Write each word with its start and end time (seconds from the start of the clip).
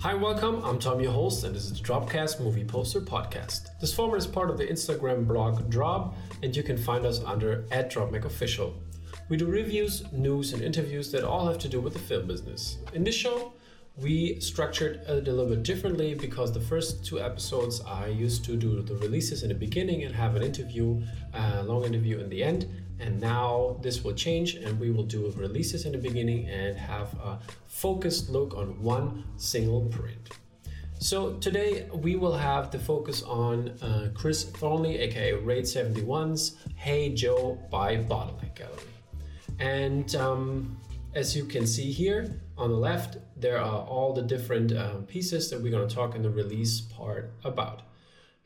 Hi, 0.00 0.14
welcome. 0.14 0.64
I'm 0.64 0.78
Tom, 0.78 1.00
your 1.00 1.10
host, 1.10 1.42
and 1.42 1.52
this 1.52 1.64
is 1.64 1.72
the 1.72 1.84
Dropcast 1.84 2.38
Movie 2.38 2.64
Poster 2.64 3.00
Podcast. 3.00 3.66
This 3.80 3.92
format 3.92 4.18
is 4.18 4.28
part 4.28 4.48
of 4.48 4.56
the 4.56 4.64
Instagram 4.64 5.26
blog 5.26 5.68
Drop, 5.68 6.14
and 6.40 6.54
you 6.54 6.62
can 6.62 6.76
find 6.76 7.04
us 7.04 7.20
under 7.24 7.66
at 7.72 7.90
DropMacOfficial. 7.90 8.74
We 9.28 9.36
do 9.36 9.46
reviews, 9.46 10.04
news, 10.12 10.52
and 10.52 10.62
interviews 10.62 11.10
that 11.10 11.24
all 11.24 11.48
have 11.48 11.58
to 11.58 11.68
do 11.68 11.80
with 11.80 11.94
the 11.94 11.98
film 11.98 12.28
business. 12.28 12.78
In 12.92 13.02
this 13.02 13.16
show, 13.16 13.54
we 13.96 14.38
structured 14.38 15.00
it 15.08 15.26
a 15.26 15.32
little 15.32 15.46
bit 15.46 15.64
differently 15.64 16.14
because 16.14 16.52
the 16.52 16.60
first 16.60 17.04
two 17.04 17.20
episodes 17.20 17.80
I 17.80 18.06
used 18.06 18.44
to 18.44 18.54
do 18.54 18.80
the 18.82 18.94
releases 18.98 19.42
in 19.42 19.48
the 19.48 19.56
beginning 19.56 20.04
and 20.04 20.14
have 20.14 20.36
an 20.36 20.44
interview, 20.44 21.02
a 21.34 21.64
long 21.64 21.82
interview 21.82 22.20
in 22.20 22.28
the 22.28 22.44
end. 22.44 22.70
And 23.00 23.20
now 23.20 23.76
this 23.80 24.02
will 24.02 24.14
change 24.14 24.54
and 24.54 24.78
we 24.80 24.90
will 24.90 25.04
do 25.04 25.32
releases 25.36 25.86
in 25.86 25.92
the 25.92 25.98
beginning 25.98 26.48
and 26.48 26.76
have 26.76 27.14
a 27.14 27.38
focused 27.66 28.28
look 28.30 28.54
on 28.56 28.80
one 28.82 29.24
single 29.36 29.82
print. 29.82 30.30
So 31.00 31.34
today 31.34 31.86
we 31.92 32.16
will 32.16 32.36
have 32.36 32.72
the 32.72 32.78
focus 32.78 33.22
on 33.22 33.68
uh, 33.80 34.10
Chris 34.14 34.42
Thornley, 34.42 34.98
aka 34.98 35.34
Raid 35.34 35.64
71's 35.64 36.56
Hey 36.74 37.14
Joe 37.14 37.56
by 37.70 37.96
Bottleneck 37.96 38.56
Gallery. 38.56 38.82
And 39.60 40.12
um, 40.16 40.76
as 41.14 41.36
you 41.36 41.44
can 41.44 41.66
see 41.68 41.92
here 41.92 42.40
on 42.56 42.70
the 42.70 42.76
left, 42.76 43.18
there 43.36 43.58
are 43.58 43.82
all 43.82 44.12
the 44.12 44.22
different 44.22 44.72
uh, 44.72 44.94
pieces 45.06 45.50
that 45.50 45.60
we're 45.62 45.70
going 45.70 45.86
to 45.86 45.94
talk 45.94 46.16
in 46.16 46.22
the 46.22 46.30
release 46.30 46.80
part 46.80 47.30
about. 47.44 47.82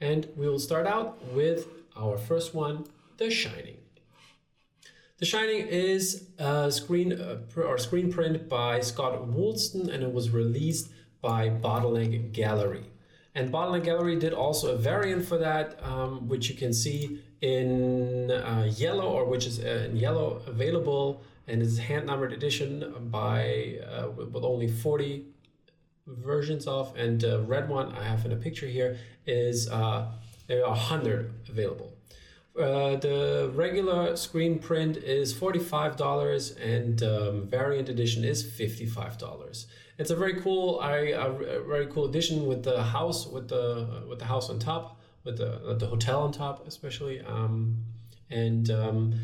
And 0.03 0.29
we 0.37 0.47
will 0.47 0.59
start 0.59 0.87
out 0.87 1.25
with 1.33 1.67
our 1.97 2.19
first 2.19 2.55
one, 2.55 2.85
The 3.17 3.31
Shining. 3.31 3.82
The 5.23 5.27
Shining 5.27 5.69
is 5.69 6.25
a 6.39 6.73
screen 6.73 7.13
uh, 7.13 7.39
or 7.55 7.79
screen 7.79 8.13
print 8.13 8.49
by 8.49 8.81
Scott 8.81 9.29
Woolston 9.29 9.89
and 9.89 10.03
it 10.03 10.13
was 10.13 10.31
released 10.31 10.91
by 11.21 11.49
Bottleneck 11.49 12.33
Gallery. 12.33 12.91
And 13.33 13.53
Bottleneck 13.53 13.85
Gallery 13.85 14.19
did 14.19 14.33
also 14.33 14.75
a 14.75 14.77
variant 14.77 15.25
for 15.25 15.39
that, 15.39 15.79
um, 15.85 16.27
which 16.27 16.49
you 16.49 16.57
can 16.57 16.73
see 16.73 17.21
in 17.41 18.33
uh, 18.33 18.69
yellow 18.75 19.09
or 19.13 19.25
which 19.25 19.47
is 19.47 19.61
uh, 19.61 19.87
in 19.89 19.97
yellow 19.97 20.43
available 20.49 21.23
and 21.47 21.63
it's 21.63 21.79
a 21.79 21.83
hand 21.83 22.07
numbered 22.07 22.33
edition 22.33 22.93
by 23.13 23.79
uh, 23.93 24.11
with 24.11 24.43
only 24.43 24.67
40 24.67 25.25
versions 26.09 26.67
of 26.67 26.97
and 26.97 27.21
the 27.21 27.39
red 27.43 27.69
one 27.69 27.93
i 27.93 28.03
have 28.03 28.27
in 28.27 28.33
a 28.33 28.37
picture 28.37 28.67
here 28.67 28.99
is 29.25 29.71
uh, 29.71 30.11
there 30.49 30.65
are 30.65 30.71
100 30.71 31.33
available 31.49 31.92
uh, 32.59 32.97
the 32.97 33.51
regular 33.55 34.17
screen 34.17 34.59
print 34.59 34.97
is 34.99 35.33
$45 35.33 36.61
and 36.61 37.03
um, 37.03 37.49
variant 37.49 37.89
edition 37.89 38.25
is 38.25 38.45
$55 38.45 39.67
it's 39.99 40.11
a 40.11 40.17
very 40.17 40.41
cool 40.41 40.81
I, 40.81 40.97
a 40.97 41.63
very 41.63 41.87
cool 41.87 42.07
edition 42.07 42.47
with 42.47 42.63
the 42.63 42.83
house 42.83 43.27
with 43.27 43.49
the 43.49 44.05
with 44.09 44.19
the 44.19 44.25
house 44.27 44.51
on 44.51 44.59
top 44.59 45.01
with 45.25 45.39
the, 45.39 45.77
the 45.79 45.87
hotel 45.87 46.23
on 46.23 46.33
top 46.33 46.67
especially 46.67 47.21
um, 47.21 47.85
and 48.33 48.71
um, 48.71 49.15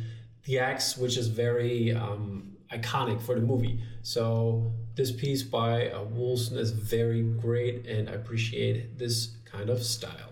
the 0.44 0.58
axe, 0.58 0.96
which 0.96 1.16
is 1.16 1.28
very 1.28 1.92
um, 1.92 2.56
iconic 2.72 3.20
for 3.20 3.34
the 3.34 3.40
movie. 3.40 3.80
So 4.02 4.72
this 4.94 5.12
piece 5.12 5.42
by 5.42 5.90
uh, 5.90 6.04
Woolston 6.04 6.58
is 6.58 6.70
very 6.70 7.22
great, 7.22 7.86
and 7.86 8.08
I 8.08 8.12
appreciate 8.12 8.98
this 8.98 9.36
kind 9.44 9.70
of 9.70 9.82
style. 9.82 10.30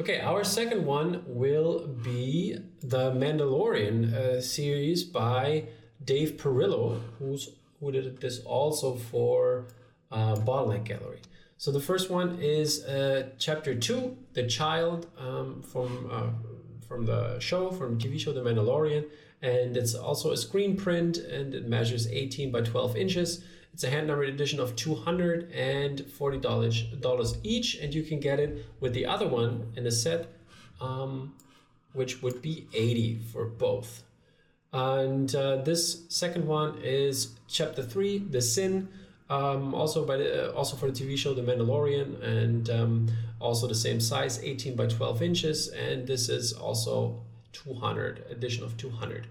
Okay, 0.00 0.20
our 0.20 0.44
second 0.44 0.86
one 0.86 1.24
will 1.26 1.88
be 1.88 2.56
the 2.80 3.10
Mandalorian 3.10 4.14
uh, 4.14 4.40
series 4.40 5.02
by 5.02 5.64
Dave 6.04 6.36
Perillo, 6.36 7.00
who's 7.18 7.48
who 7.80 7.90
did 7.90 8.20
this 8.20 8.38
also 8.44 8.94
for 8.94 9.66
uh, 10.12 10.36
Bottleneck 10.36 10.84
Gallery. 10.84 11.20
So 11.56 11.72
the 11.72 11.80
first 11.80 12.10
one 12.10 12.38
is 12.40 12.84
uh, 12.84 13.30
chapter 13.38 13.74
two, 13.74 14.16
the 14.34 14.46
child 14.46 15.08
um, 15.18 15.62
from 15.62 16.08
uh, 16.12 16.30
from 16.86 17.04
the 17.04 17.40
show, 17.40 17.72
from 17.72 17.98
TV 17.98 18.20
show 18.20 18.32
The 18.32 18.40
Mandalorian. 18.40 19.04
And 19.42 19.76
it's 19.76 19.94
also 19.96 20.30
a 20.30 20.36
screen 20.36 20.76
print 20.76 21.16
and 21.16 21.54
it 21.54 21.68
measures 21.68 22.06
18 22.06 22.52
by 22.52 22.60
12 22.60 22.96
inches. 22.96 23.44
It's 23.78 23.84
a 23.84 23.90
hand 23.90 24.08
numbered 24.08 24.28
edition 24.28 24.58
of 24.58 24.74
$240 24.74 27.36
each, 27.44 27.76
and 27.76 27.94
you 27.94 28.02
can 28.02 28.18
get 28.18 28.40
it 28.40 28.66
with 28.80 28.92
the 28.92 29.06
other 29.06 29.28
one 29.28 29.72
in 29.76 29.86
a 29.86 29.92
set, 29.92 30.26
um, 30.80 31.36
which 31.92 32.20
would 32.20 32.42
be 32.42 32.66
80 32.74 33.20
for 33.32 33.44
both. 33.44 34.02
And 34.72 35.32
uh, 35.32 35.58
this 35.58 36.02
second 36.08 36.44
one 36.44 36.80
is 36.82 37.36
chapter 37.46 37.84
three, 37.84 38.18
The 38.18 38.42
Sin, 38.42 38.88
um, 39.30 39.72
also 39.74 40.04
by 40.04 40.16
the, 40.16 40.50
uh, 40.50 40.54
also 40.54 40.76
for 40.76 40.90
the 40.90 41.00
TV 41.00 41.16
show 41.16 41.32
The 41.32 41.42
Mandalorian, 41.42 42.20
and 42.20 42.68
um, 42.70 43.08
also 43.38 43.68
the 43.68 43.76
same 43.76 44.00
size, 44.00 44.42
18 44.42 44.74
by 44.74 44.88
12 44.88 45.22
inches, 45.22 45.68
and 45.68 46.04
this 46.04 46.28
is 46.28 46.52
also 46.52 47.22
200 47.52 48.24
edition 48.28 48.64
of 48.64 48.76
200. 48.76 49.28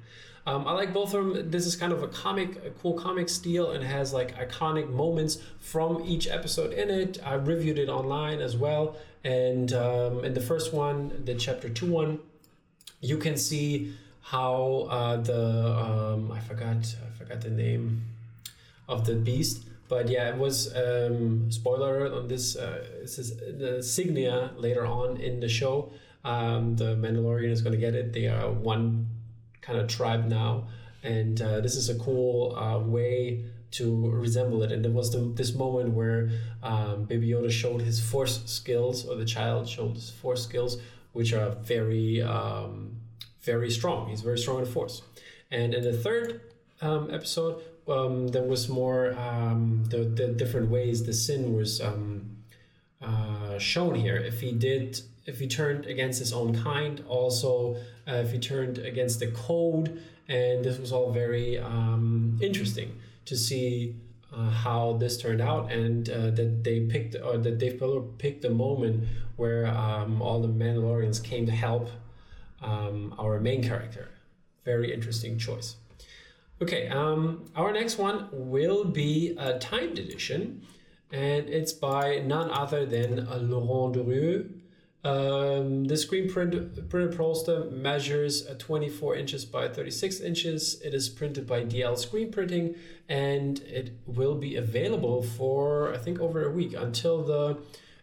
Um, 0.48 0.66
I 0.66 0.72
like 0.72 0.94
both 0.94 1.14
of 1.14 1.26
them. 1.26 1.52
This 1.52 1.66
is 1.66 1.76
kind 1.76 1.92
of 1.92 2.02
a 2.02 2.08
comic, 2.08 2.56
a 2.66 2.70
cool 2.82 2.94
comic 2.94 3.28
style, 3.28 3.72
and 3.72 3.84
has 3.84 4.14
like 4.14 4.36
iconic 4.38 4.90
moments 4.90 5.40
from 5.60 6.02
each 6.06 6.28
episode 6.28 6.72
in 6.72 6.90
it. 6.90 7.20
I 7.24 7.34
reviewed 7.34 7.78
it 7.78 7.90
online 7.90 8.40
as 8.40 8.56
well, 8.56 8.96
and 9.24 9.74
um, 9.74 10.24
in 10.24 10.34
the 10.34 10.42
first 10.42 10.74
one, 10.74 11.22
the 11.26 11.36
chapter 11.36 11.68
two 11.68 11.92
one, 11.92 12.20
you 13.02 13.18
can 13.18 13.36
see 13.38 13.94
how 14.22 14.88
uh, 14.90 15.18
the 15.18 15.78
um, 15.78 16.32
I 16.32 16.40
forgot 16.40 16.96
I 17.06 17.18
forgot 17.18 17.42
the 17.42 17.50
name 17.50 18.04
of 18.88 19.06
the 19.06 19.16
beast 19.16 19.68
but 19.90 20.10
yeah, 20.10 20.30
it 20.30 20.38
was 20.38 20.76
um, 20.76 21.50
spoiler 21.50 22.14
on 22.14 22.28
this. 22.28 22.56
Uh, 22.56 22.84
this 23.02 23.18
is 23.18 23.38
the 23.38 23.80
Signia 23.80 24.52
later 24.58 24.86
on 24.86 25.18
in 25.18 25.40
the 25.40 25.48
show. 25.48 25.92
Um, 26.26 26.76
the 26.76 26.96
Mandalorian 26.96 27.52
is 27.52 27.62
going 27.62 27.72
to 27.72 27.80
get 27.80 27.96
it. 27.96 28.12
They 28.12 28.28
are 28.28 28.52
one 28.52 29.08
kind 29.68 29.80
of 29.80 29.88
tribe 29.88 30.24
now, 30.26 30.68
and 31.04 31.42
uh, 31.42 31.60
this 31.60 31.76
is 31.76 31.90
a 31.90 32.00
cool 32.00 32.56
uh, 32.56 32.80
way 32.80 33.44
to 33.72 34.10
resemble 34.10 34.64
it. 34.64 34.72
And 34.72 34.84
there 34.84 34.92
was 34.92 35.12
the, 35.12 35.20
this 35.36 35.54
moment 35.54 35.90
where 35.90 36.30
um, 36.64 37.04
Baby 37.04 37.28
Yoda 37.30 37.52
showed 37.52 37.82
his 37.82 38.00
force 38.00 38.42
skills, 38.46 39.06
or 39.06 39.16
the 39.16 39.26
child 39.26 39.68
showed 39.68 39.96
his 39.96 40.10
force 40.10 40.42
skills, 40.44 40.78
which 41.12 41.34
are 41.34 41.50
very, 41.50 42.22
um, 42.22 42.96
very 43.42 43.70
strong. 43.70 44.10
He's 44.10 44.22
very 44.22 44.40
strong 44.40 44.60
in 44.60 44.66
force. 44.66 45.02
And 45.52 45.74
in 45.74 45.84
the 45.84 45.98
third 46.06 46.42
um, 46.82 47.14
episode, 47.14 47.62
um, 47.88 48.30
there 48.30 48.44
was 48.44 48.70
more 48.70 49.14
um, 49.20 49.84
the, 49.90 50.00
the 50.00 50.28
different 50.30 50.70
ways 50.70 51.06
the 51.06 51.14
sin 51.14 51.54
was 51.54 51.82
um, 51.82 52.38
uh, 53.02 53.58
shown 53.58 53.96
here. 53.96 54.18
If 54.18 54.42
he 54.42 54.52
did, 54.54 55.02
if 55.26 55.40
he 55.40 55.48
turned 55.48 55.86
against 55.86 56.20
his 56.20 56.34
own 56.34 56.56
kind, 56.56 57.04
also 57.08 57.78
if 58.08 58.32
he 58.32 58.40
turned 58.40 58.78
against 58.78 59.20
the 59.20 59.28
code, 59.28 60.02
and 60.28 60.64
this 60.64 60.80
was 60.80 60.92
all 60.92 61.12
very 61.12 61.58
um, 61.58 62.38
interesting 62.42 63.00
to 63.26 63.36
see 63.36 63.96
uh, 64.34 64.50
how 64.50 64.94
this 64.94 65.18
turned 65.18 65.42
out, 65.42 65.72
and 65.72 66.10
uh, 66.10 66.30
that 66.32 66.64
they 66.64 66.82
picked 66.82 67.16
or 67.16 67.38
that 67.38 67.58
Dave 67.58 67.80
Perillo 67.80 68.18
picked 68.18 68.42
the 68.42 68.50
moment 68.50 69.06
where 69.36 69.68
um, 69.68 70.22
all 70.22 70.42
the 70.42 70.48
Mandalorians 70.48 71.24
came 71.24 71.46
to 71.46 71.52
help 71.52 71.90
um, 72.62 73.14
our 73.20 73.40
main 73.40 73.64
character. 73.64 74.10
Very 74.66 74.94
interesting 74.94 75.38
choice. 75.38 75.76
Okay, 76.62 76.88
um, 76.88 77.46
our 77.56 77.72
next 77.72 77.98
one 77.98 78.30
will 78.32 78.84
be 78.84 79.36
a 79.38 79.60
timed 79.60 80.00
edition, 80.00 80.66
and 81.12 81.48
it's 81.48 81.72
by 81.72 82.20
none 82.20 82.50
other 82.50 82.86
than 82.86 83.28
uh, 83.28 83.38
Laurent 83.38 83.94
Durieux. 83.94 84.50
Um, 85.08 85.86
the 85.86 85.96
screen 85.96 86.30
print, 86.30 86.90
printed 86.90 87.18
poster 87.18 87.64
measures 87.72 88.46
uh, 88.46 88.56
24 88.60 89.16
inches 89.16 89.46
by 89.46 89.70
36 89.70 90.20
inches. 90.20 90.82
It 90.82 90.94
is 90.94 91.08
printed 91.08 91.48
by 91.48 91.64
DL 91.64 91.98
Screen 91.98 92.30
Printing, 92.30 92.76
and 93.08 93.60
it 93.62 93.92
will 94.06 94.36
be 94.36 94.58
available 94.58 95.24
for 95.24 95.94
I 95.94 95.98
think 95.98 96.20
over 96.20 96.46
a 96.46 96.52
week 96.52 96.74
until 96.74 97.24
the 97.24 97.58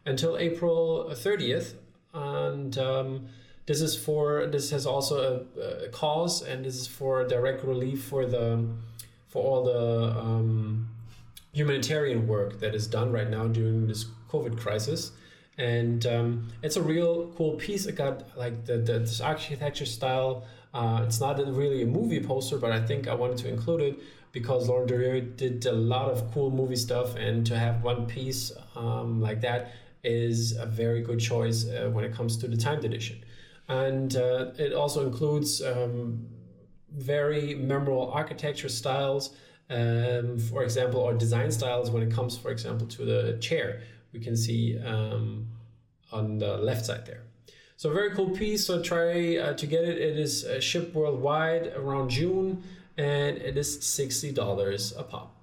until 0.07 0.39
April 0.39 1.11
30th. 1.11 1.75
And 2.15 2.79
um, 2.79 3.27
this 3.67 3.83
is 3.83 3.95
for 4.03 4.47
this 4.47 4.71
has 4.71 4.87
also 4.87 5.47
a, 5.61 5.85
a 5.85 5.89
cause, 5.91 6.41
and 6.41 6.65
this 6.65 6.75
is 6.75 6.87
for 6.87 7.23
direct 7.29 7.65
relief 7.65 8.03
for 8.05 8.25
the 8.25 8.67
for 9.29 9.43
all 9.43 9.65
the 9.65 10.19
um, 10.19 10.89
humanitarian 11.53 12.27
work 12.27 12.61
that 12.61 12.75
is 12.75 12.87
done 12.87 13.13
right 13.13 13.29
now 13.29 13.47
during 13.47 13.89
this 13.89 14.07
COVID 14.31 14.59
crisis. 14.59 15.13
And 15.57 16.05
um, 16.07 16.49
it's 16.63 16.77
a 16.77 16.83
real 16.83 17.33
cool 17.37 17.55
piece. 17.55 17.87
It 17.87 17.95
got 17.95 18.37
like 18.37 18.65
the, 18.65 18.79
the 18.79 18.99
this 19.01 19.21
architecture 19.21 19.87
style. 19.87 20.45
Uh, 20.73 21.05
it's 21.07 21.21
not 21.21 21.39
really 21.39 21.83
a 21.83 21.87
movie 21.87 22.21
poster, 22.21 22.59
but 22.59 22.73
I 22.73 22.81
think 22.85 23.07
I 23.07 23.15
wanted 23.15 23.39
to 23.39 23.49
include 23.49 23.81
it 23.81 23.99
because 24.33 24.69
Laurent 24.69 24.89
Durieux 24.89 25.21
did 25.37 25.65
a 25.67 25.73
lot 25.73 26.11
of 26.11 26.33
cool 26.33 26.51
movie 26.51 26.75
stuff, 26.75 27.15
and 27.15 27.47
to 27.47 27.57
have 27.57 27.85
one 27.85 28.07
piece 28.07 28.51
um, 28.75 29.21
like 29.21 29.41
that 29.43 29.73
is 30.03 30.53
a 30.57 30.67
very 30.67 31.03
good 31.03 31.21
choice 31.21 31.67
uh, 31.69 31.89
when 31.93 32.05
it 32.05 32.13
comes 32.13 32.37
to 32.37 32.49
the 32.49 32.57
timed 32.57 32.85
edition 32.85 33.25
and 33.69 34.17
uh, 34.17 34.51
it 34.59 34.73
also 34.73 35.07
includes 35.07 35.63
um, 35.63 36.27
very 36.93 37.55
memorable 37.55 38.11
architecture 38.13 38.69
styles 38.69 39.35
um, 39.71 40.39
for 40.39 40.63
example, 40.63 41.01
or 41.01 41.15
design 41.15 41.51
styles 41.51 41.91
when 41.91 42.03
it 42.03 42.13
comes, 42.13 42.37
for 42.37 42.51
example, 42.51 42.87
to 42.89 43.05
the 43.05 43.39
chair. 43.41 43.81
We 44.15 44.21
can 44.21 44.37
see 44.37 44.79
um, 44.79 45.49
on 46.13 46.39
the 46.39 46.57
left 46.57 46.87
side 46.87 47.05
there. 47.05 47.25
So 47.77 47.93
very 47.93 48.13
cool 48.15 48.31
piece. 48.31 48.67
So 48.67 48.81
try 48.81 49.37
uh, 49.37 49.53
to 49.55 49.67
get 49.67 49.85
it. 49.85 49.99
It 49.99 50.19
is 50.19 50.45
uh, 50.45 50.61
shipped 50.61 50.95
worldwide 50.95 51.73
around 51.77 52.11
June, 52.11 52.63
and 52.97 53.37
it 53.37 53.59
is 53.59 53.85
sixty 53.85 54.33
dollars 54.33 54.95
a 54.97 55.03
pop. 55.03 55.35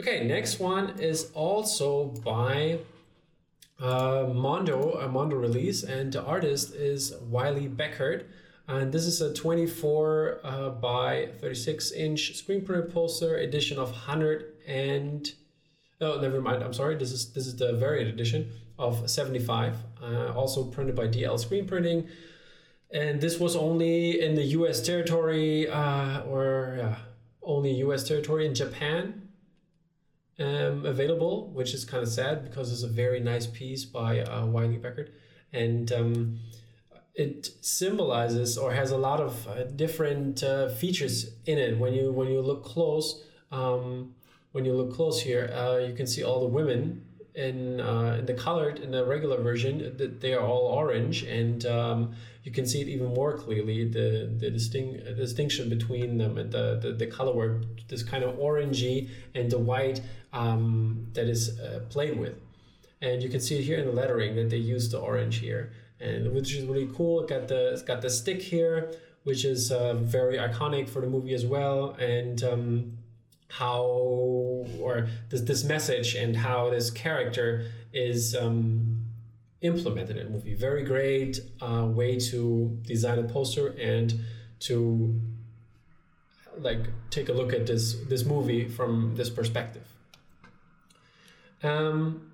Okay, 0.00 0.26
next 0.26 0.60
one 0.60 0.98
is 0.98 1.30
also 1.34 2.06
by 2.24 2.78
uh, 3.80 4.28
Mondo, 4.34 4.92
a 4.92 5.08
Mondo 5.08 5.36
release, 5.36 5.82
and 5.82 6.12
the 6.12 6.22
artist 6.22 6.74
is 6.74 7.14
Wylie 7.22 7.68
Beckert. 7.68 8.24
And 8.68 8.92
this 8.92 9.06
is 9.06 9.22
a 9.22 9.32
24 9.32 10.40
uh, 10.44 10.68
by 10.70 11.30
36 11.40 11.92
inch 11.92 12.36
screen 12.36 12.64
printed 12.64 12.92
poster 12.92 13.38
edition 13.38 13.78
of 13.78 13.90
100 13.90 14.44
and 14.66 15.32
oh 16.00 16.20
never 16.20 16.40
mind. 16.40 16.62
I'm 16.62 16.72
sorry. 16.72 16.96
This 16.96 17.12
is 17.12 17.32
this 17.32 17.46
is 17.46 17.56
the 17.56 17.72
variant 17.74 18.08
edition 18.08 18.50
of 18.78 19.10
75 19.10 19.76
uh, 20.02 20.32
also 20.32 20.64
printed 20.64 20.94
by 20.94 21.08
DL 21.08 21.38
Screen 21.38 21.66
Printing. 21.66 22.08
And 22.90 23.20
this 23.20 23.38
was 23.38 23.56
only 23.56 24.20
in 24.20 24.34
the 24.34 24.44
US 24.58 24.84
territory 24.84 25.68
uh, 25.68 26.22
or 26.22 26.96
only 27.42 27.72
US 27.86 28.06
territory. 28.06 28.46
In 28.46 28.54
Japan 28.54 29.28
um, 30.38 30.86
available 30.86 31.50
which 31.52 31.74
is 31.74 31.84
kind 31.84 32.02
of 32.02 32.08
sad 32.08 32.44
because 32.44 32.72
it's 32.72 32.84
a 32.84 32.88
very 32.88 33.18
nice 33.18 33.46
piece 33.46 33.84
by 33.84 34.20
uh, 34.20 34.46
Wylie 34.46 34.78
Beckert 34.78 35.08
and 35.52 35.90
um, 35.92 36.38
it 37.18 37.50
symbolizes 37.60 38.56
or 38.56 38.72
has 38.72 38.92
a 38.92 38.96
lot 38.96 39.20
of 39.20 39.46
uh, 39.48 39.64
different 39.64 40.42
uh, 40.44 40.68
features 40.68 41.32
in 41.46 41.58
it. 41.58 41.76
When 41.78 41.92
you 41.92 42.12
when 42.12 42.28
you 42.28 42.40
look 42.40 42.64
close, 42.64 43.24
um, 43.50 44.14
when 44.52 44.64
you 44.64 44.72
look 44.72 44.94
close 44.94 45.20
here, 45.20 45.50
uh, 45.54 45.78
you 45.78 45.94
can 45.94 46.06
see 46.06 46.22
all 46.22 46.40
the 46.40 46.46
women 46.46 47.04
in 47.34 47.80
uh, 47.80 48.16
in 48.18 48.26
the 48.26 48.34
colored 48.34 48.78
in 48.80 48.90
the 48.90 49.04
regular 49.04 49.40
version. 49.40 49.96
That 49.96 50.20
they 50.20 50.34
are 50.34 50.44
all 50.44 50.66
orange, 50.66 51.22
and 51.22 51.64
um, 51.66 52.14
you 52.44 52.52
can 52.52 52.66
see 52.66 52.80
it 52.80 52.88
even 52.88 53.14
more 53.14 53.36
clearly 53.36 53.88
the 53.88 54.30
the 54.38 54.50
distinct 54.50 55.04
distinction 55.16 55.68
between 55.68 56.18
them 56.18 56.38
and 56.38 56.50
the, 56.50 56.78
the 56.82 56.92
the 56.92 57.06
color 57.06 57.34
work. 57.34 57.62
This 57.88 58.02
kind 58.02 58.24
of 58.24 58.36
orangey 58.36 59.10
and 59.34 59.50
the 59.50 59.58
white 59.58 60.00
um, 60.32 61.06
that 61.14 61.26
is 61.26 61.58
uh, 61.60 61.80
played 61.90 62.18
with, 62.18 62.34
and 63.00 63.22
you 63.22 63.28
can 63.28 63.40
see 63.40 63.58
it 63.58 63.62
here 63.62 63.78
in 63.78 63.86
the 63.86 63.92
lettering 63.92 64.34
that 64.36 64.50
they 64.50 64.56
use 64.56 64.90
the 64.90 64.98
orange 64.98 65.36
here 65.38 65.72
and 66.00 66.32
which 66.32 66.54
is 66.54 66.64
really 66.64 66.88
cool. 66.94 67.20
It 67.20 67.28
got 67.28 67.48
the 67.48 67.72
it's 67.72 67.82
got 67.82 68.02
the 68.02 68.10
stick 68.10 68.40
here, 68.42 68.92
which 69.24 69.44
is 69.44 69.72
uh, 69.72 69.94
very 69.94 70.36
iconic 70.36 70.88
for 70.88 71.00
the 71.00 71.08
movie 71.08 71.34
as 71.34 71.44
well, 71.44 71.90
and 71.98 72.42
um, 72.44 72.97
how 73.48 73.82
or 74.80 75.08
this 75.30 75.40
this 75.42 75.64
message 75.64 76.14
and 76.14 76.36
how 76.36 76.70
this 76.70 76.90
character 76.90 77.66
is 77.92 78.36
um, 78.36 79.04
implemented 79.62 80.16
in 80.16 80.26
the 80.26 80.30
movie. 80.30 80.54
Very 80.54 80.84
great 80.84 81.40
uh, 81.60 81.86
way 81.86 82.18
to 82.18 82.78
design 82.82 83.18
a 83.18 83.24
poster 83.24 83.68
and 83.78 84.20
to 84.60 85.20
like 86.58 86.88
take 87.10 87.28
a 87.28 87.32
look 87.32 87.52
at 87.52 87.66
this 87.66 87.94
this 88.08 88.24
movie 88.24 88.68
from 88.68 89.14
this 89.16 89.30
perspective. 89.30 89.86
Um, 91.62 92.30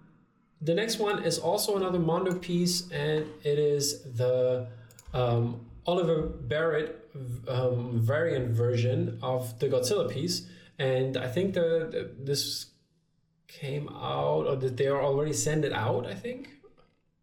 the 0.61 0.75
next 0.75 0.99
one 0.99 1.23
is 1.23 1.39
also 1.39 1.77
another 1.77 1.99
Mondo 1.99 2.35
piece, 2.35 2.91
and 2.91 3.27
it 3.43 3.59
is 3.59 4.03
the 4.15 4.67
um, 5.13 5.61
Oliver 5.87 6.23
Barrett 6.23 7.09
um, 7.49 8.01
variant 8.01 8.51
version 8.51 9.19
of 9.23 9.59
the 9.59 9.69
Godzilla 9.69 10.11
piece. 10.11 10.47
And 10.79 11.17
I 11.17 11.29
think 11.29 11.55
the, 11.55 12.11
this 12.19 12.67
came 13.47 13.89
out, 13.89 14.47
or 14.47 14.57
that 14.57 14.77
they 14.77 14.89
are 14.89 15.03
already 15.03 15.33
sent 15.33 15.65
it 15.65 15.73
out. 15.73 16.07
I 16.07 16.15
think, 16.15 16.51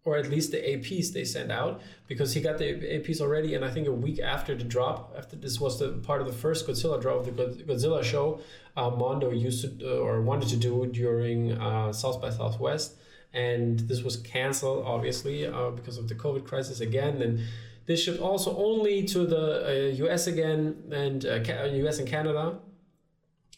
or 0.05 0.17
at 0.17 0.29
least 0.29 0.51
the 0.51 0.57
APs 0.57 1.11
they 1.11 1.25
sent 1.25 1.51
out 1.51 1.81
because 2.07 2.33
he 2.33 2.41
got 2.41 2.57
the 2.57 2.73
APs 2.97 3.19
already. 3.21 3.55
And 3.55 3.65
I 3.65 3.69
think 3.69 3.87
a 3.87 3.91
week 3.91 4.19
after 4.19 4.55
the 4.55 4.63
drop, 4.63 5.13
after 5.17 5.35
this 5.35 5.59
was 5.59 5.79
the 5.79 5.89
part 6.03 6.21
of 6.21 6.27
the 6.27 6.33
first 6.33 6.67
Godzilla 6.67 7.01
drop 7.01 7.27
of 7.27 7.35
the 7.37 7.43
Godzilla 7.63 8.03
show, 8.03 8.39
uh, 8.77 8.89
Mondo 8.89 9.31
used 9.31 9.79
to 9.79 9.87
uh, 9.87 9.99
or 9.99 10.21
wanted 10.21 10.49
to 10.49 10.57
do 10.57 10.85
during 10.87 11.51
uh, 11.53 11.91
South 11.91 12.21
by 12.21 12.29
Southwest 12.29 12.95
and 13.33 13.79
this 13.81 14.03
was 14.03 14.17
canceled 14.17 14.83
obviously 14.85 15.45
uh, 15.45 15.69
because 15.71 15.97
of 15.97 16.07
the 16.07 16.15
covid 16.15 16.45
crisis 16.45 16.81
again 16.81 17.21
and 17.21 17.39
this 17.85 18.03
shipped 18.03 18.19
also 18.19 18.55
only 18.57 19.03
to 19.03 19.25
the 19.25 20.01
uh, 20.01 20.13
us 20.13 20.27
again 20.27 20.75
and 20.91 21.25
uh, 21.25 21.39
us 21.87 21.99
and 21.99 22.07
canada 22.07 22.57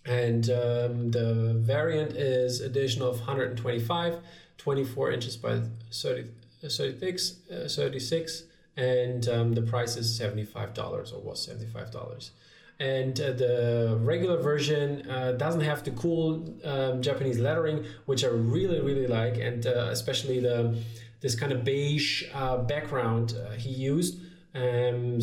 and 0.06 0.50
um, 0.50 1.12
the 1.12 1.54
variant 1.58 2.14
is 2.14 2.62
edition 2.62 3.02
of 3.02 3.20
125 3.20 4.18
24 4.58 5.12
inches 5.12 5.38
by 5.38 5.62
30, 5.92 6.30
36 6.62 7.36
uh, 7.52 7.68
36 7.68 8.44
and 8.76 9.30
um, 9.30 9.54
the 9.54 9.62
price 9.62 9.96
is 9.96 10.20
$75 10.20 11.14
or 11.14 11.20
was 11.20 11.48
$75 11.48 12.32
and 12.80 13.20
uh, 13.22 13.32
the 13.32 13.98
regular 14.02 14.38
version 14.38 15.10
uh, 15.10 15.32
doesn't 15.34 15.62
have 15.62 15.84
the 15.84 15.92
cool 15.92 16.54
um, 16.64 17.02
Japanese 17.02 17.40
lettering, 17.40 17.86
which 18.06 18.24
I 18.24 18.28
really 18.28 18.82
really 18.82 19.08
like, 19.08 19.38
and 19.38 19.66
uh, 19.66 19.90
especially 19.92 20.40
the 20.40 20.76
this 21.22 21.36
kind 21.36 21.54
of 21.54 21.64
beige 21.64 22.24
uh, 22.34 22.58
background 22.58 23.36
uh, 23.38 23.52
he 23.52 23.70
used 23.70 24.20
um, 24.56 25.20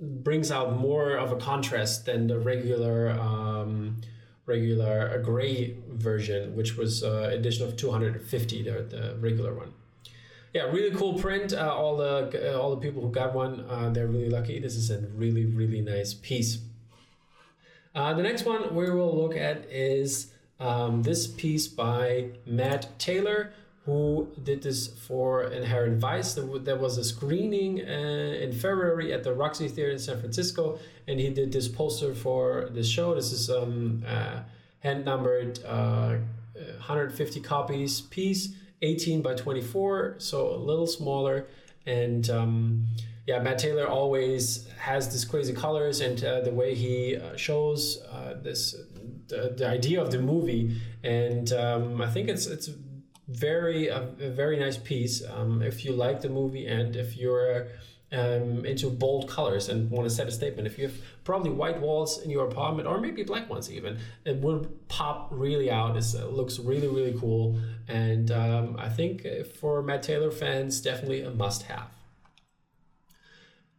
brings 0.00 0.50
out 0.50 0.78
more 0.78 1.16
of 1.16 1.32
a 1.32 1.36
contrast 1.36 2.06
than 2.06 2.26
the 2.26 2.38
regular 2.38 3.10
um, 3.10 4.00
regular 4.46 5.08
a 5.08 5.22
gray 5.22 5.76
version, 5.88 6.54
which 6.54 6.76
was 6.76 7.02
edition 7.02 7.66
of 7.66 7.76
250, 7.76 8.62
the, 8.62 8.70
the 8.82 9.16
regular 9.20 9.54
one 9.54 9.72
yeah, 10.54 10.62
really 10.70 10.96
cool 10.96 11.14
print. 11.14 11.52
Uh, 11.52 11.74
all 11.74 11.96
the 11.96 12.54
uh, 12.54 12.58
all 12.58 12.70
the 12.70 12.80
people 12.80 13.02
who 13.02 13.10
got 13.10 13.34
one, 13.34 13.66
uh, 13.68 13.90
they're 13.90 14.06
really 14.06 14.30
lucky. 14.30 14.60
This 14.60 14.76
is 14.76 14.90
a 14.90 15.00
really 15.16 15.44
really 15.44 15.80
nice 15.80 16.14
piece. 16.14 16.58
Uh, 17.94 18.14
the 18.14 18.22
next 18.22 18.44
one 18.44 18.74
we 18.74 18.88
will 18.88 19.20
look 19.20 19.36
at 19.36 19.66
is 19.68 20.32
um, 20.60 21.02
this 21.02 21.26
piece 21.26 21.66
by 21.66 22.30
Matt 22.46 22.98
Taylor, 22.98 23.52
who 23.84 24.28
did 24.42 24.62
this 24.62 24.88
for 24.88 25.44
Inherent 25.44 25.98
Vice. 25.98 26.34
There 26.34 26.76
was 26.76 26.96
a 26.96 27.04
screening 27.04 27.80
uh, 27.80 28.38
in 28.40 28.52
February 28.52 29.12
at 29.12 29.24
the 29.24 29.34
Roxy 29.34 29.68
Theater 29.68 29.92
in 29.92 29.98
San 29.98 30.18
Francisco, 30.18 30.78
and 31.06 31.20
he 31.20 31.28
did 31.28 31.52
this 31.52 31.68
poster 31.68 32.14
for 32.14 32.68
this 32.70 32.88
show. 32.88 33.14
This 33.14 33.30
is 33.30 33.50
um, 33.50 34.02
uh, 34.06 34.40
hand 34.80 35.04
numbered 35.04 35.62
uh, 35.66 36.16
150 36.54 37.40
copies 37.40 38.00
piece, 38.00 38.54
18 38.80 39.20
by 39.20 39.34
24, 39.34 40.16
so 40.18 40.54
a 40.54 40.56
little 40.56 40.86
smaller. 40.86 41.46
And 41.84 42.28
um, 42.30 42.86
yeah, 43.26 43.38
Matt 43.40 43.58
Taylor 43.58 43.86
always 43.86 44.66
has 44.78 45.10
these 45.10 45.26
crazy 45.26 45.52
colors 45.52 46.00
and 46.00 46.22
uh, 46.24 46.40
the 46.40 46.52
way 46.52 46.74
he 46.74 47.16
uh, 47.16 47.36
shows 47.36 48.02
uh, 48.10 48.34
this 48.42 48.74
the, 49.28 49.54
the 49.56 49.66
idea 49.66 50.02
of 50.02 50.10
the 50.10 50.20
movie, 50.20 50.78
and 51.02 51.50
um, 51.52 52.02
I 52.02 52.10
think 52.10 52.28
it's 52.28 52.46
it's 52.46 52.68
very 53.28 53.88
a, 53.88 54.02
a 54.20 54.30
very 54.30 54.58
nice 54.58 54.76
piece. 54.76 55.22
Um, 55.24 55.62
if 55.62 55.84
you 55.84 55.92
like 55.92 56.20
the 56.20 56.28
movie 56.28 56.66
and 56.66 56.96
if 56.96 57.16
you're 57.16 57.68
um, 58.12 58.64
into 58.64 58.90
bold 58.90 59.28
colors 59.28 59.68
and 59.68 59.90
want 59.90 60.08
to 60.08 60.14
set 60.14 60.28
a 60.28 60.30
statement, 60.30 60.66
if 60.66 60.78
you 60.78 60.88
have 60.88 60.96
probably 61.24 61.50
white 61.50 61.80
walls 61.80 62.22
in 62.22 62.30
your 62.30 62.46
apartment 62.46 62.86
or 62.86 63.00
maybe 63.00 63.22
black 63.22 63.48
ones 63.48 63.70
even, 63.70 63.98
it 64.24 64.40
will 64.40 64.66
pop 64.88 65.28
really 65.30 65.70
out. 65.70 65.96
It's, 65.96 66.14
it 66.14 66.32
looks 66.32 66.58
really 66.58 66.88
really 66.88 67.16
cool, 67.18 67.58
and 67.88 68.30
um, 68.30 68.76
I 68.78 68.88
think 68.88 69.26
for 69.58 69.82
Matt 69.82 70.02
Taylor 70.02 70.30
fans, 70.30 70.80
definitely 70.80 71.22
a 71.22 71.30
must 71.30 71.62
have. 71.64 71.88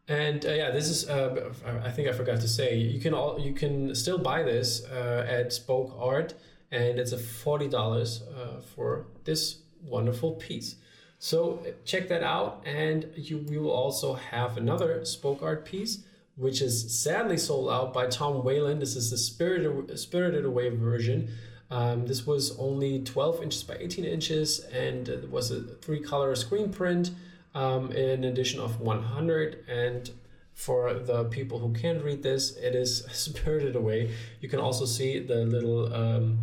And 0.07 0.45
uh, 0.45 0.51
yeah, 0.51 0.71
this 0.71 0.87
is. 0.87 1.09
Uh, 1.09 1.51
I 1.83 1.89
think 1.89 2.07
I 2.07 2.11
forgot 2.11 2.39
to 2.41 2.47
say 2.47 2.75
you 2.75 2.99
can 2.99 3.13
all 3.13 3.39
you 3.39 3.53
can 3.53 3.95
still 3.95 4.19
buy 4.19 4.43
this 4.43 4.85
uh, 4.85 5.25
at 5.27 5.51
Spoke 5.51 5.95
Art, 5.97 6.35
and 6.71 6.99
it's 6.99 7.11
a 7.11 7.17
forty 7.17 7.67
dollars 7.67 8.23
uh, 8.23 8.59
for 8.61 9.07
this 9.23 9.59
wonderful 9.83 10.31
piece. 10.33 10.75
So 11.19 11.65
check 11.85 12.07
that 12.09 12.23
out, 12.23 12.61
and 12.65 13.09
you 13.15 13.39
we 13.49 13.57
will 13.57 13.71
also 13.71 14.13
have 14.13 14.57
another 14.57 15.03
Spoke 15.05 15.41
Art 15.41 15.65
piece, 15.65 16.03
which 16.35 16.61
is 16.61 16.99
sadly 16.99 17.37
sold 17.37 17.69
out 17.69 17.93
by 17.93 18.07
Tom 18.07 18.43
Whalen. 18.43 18.79
This 18.79 18.95
is 18.95 19.11
the 19.11 19.17
Spirited 19.17 19.97
Spirited 19.99 20.45
Away 20.45 20.69
version. 20.69 21.29
Um, 21.71 22.05
this 22.05 22.27
was 22.27 22.57
only 22.59 23.01
12 23.03 23.41
inches 23.41 23.63
by 23.63 23.77
18 23.79 24.05
inches, 24.05 24.59
and 24.71 25.09
it 25.09 25.31
was 25.31 25.51
a 25.51 25.61
three 25.61 25.99
color 25.99 26.35
screen 26.35 26.71
print 26.71 27.11
um, 27.55 27.91
in 27.91 28.09
an 28.09 28.23
edition 28.23 28.59
of 28.59 28.79
100 28.79 29.65
and 29.67 30.11
for 30.55 30.93
the 30.93 31.25
people 31.25 31.59
who 31.59 31.71
can't 31.73 32.01
read 32.01 32.23
this 32.23 32.55
it 32.55 32.73
is 32.73 33.05
spirited 33.11 33.75
away 33.75 34.09
you 34.39 34.49
can 34.49 34.59
also 34.59 34.85
see 34.85 35.19
the 35.19 35.45
little 35.45 35.93
um, 35.93 36.39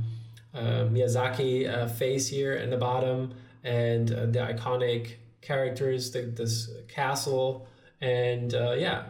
uh, 0.54 0.84
miyazaki 0.92 1.68
uh, 1.68 1.88
face 1.88 2.28
here 2.28 2.54
in 2.54 2.70
the 2.70 2.76
bottom 2.76 3.34
and 3.64 4.12
uh, 4.12 4.26
the 4.26 4.38
iconic 4.38 5.14
characters 5.40 6.10
the, 6.12 6.22
this 6.22 6.70
castle 6.88 7.66
and 8.00 8.54
uh, 8.54 8.72
yeah 8.72 9.04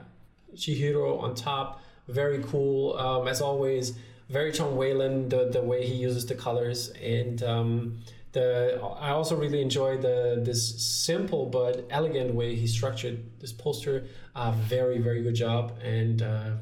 chihiro 0.54 1.20
on 1.20 1.34
top 1.34 1.82
very 2.08 2.42
cool 2.44 2.96
um, 2.96 3.26
as 3.26 3.40
always 3.40 3.98
very 4.30 4.52
Tom 4.52 4.76
Whalen 4.76 5.28
the 5.28 5.50
the 5.50 5.60
way 5.60 5.84
he 5.84 5.94
uses 5.94 6.24
the 6.24 6.34
colors 6.34 6.90
and. 7.02 7.42
Um, 7.42 7.98
the, 8.32 8.80
I 8.98 9.10
also 9.10 9.36
really 9.36 9.60
enjoy 9.60 9.98
the 9.98 10.40
this 10.42 10.82
simple 10.82 11.46
but 11.46 11.86
elegant 11.90 12.34
way 12.34 12.54
he 12.54 12.66
structured 12.66 13.20
this 13.40 13.52
poster. 13.52 14.06
Uh, 14.34 14.52
very 14.52 14.98
very 14.98 15.22
good 15.22 15.34
job. 15.34 15.78
And 15.82 16.22
uh, 16.22 16.52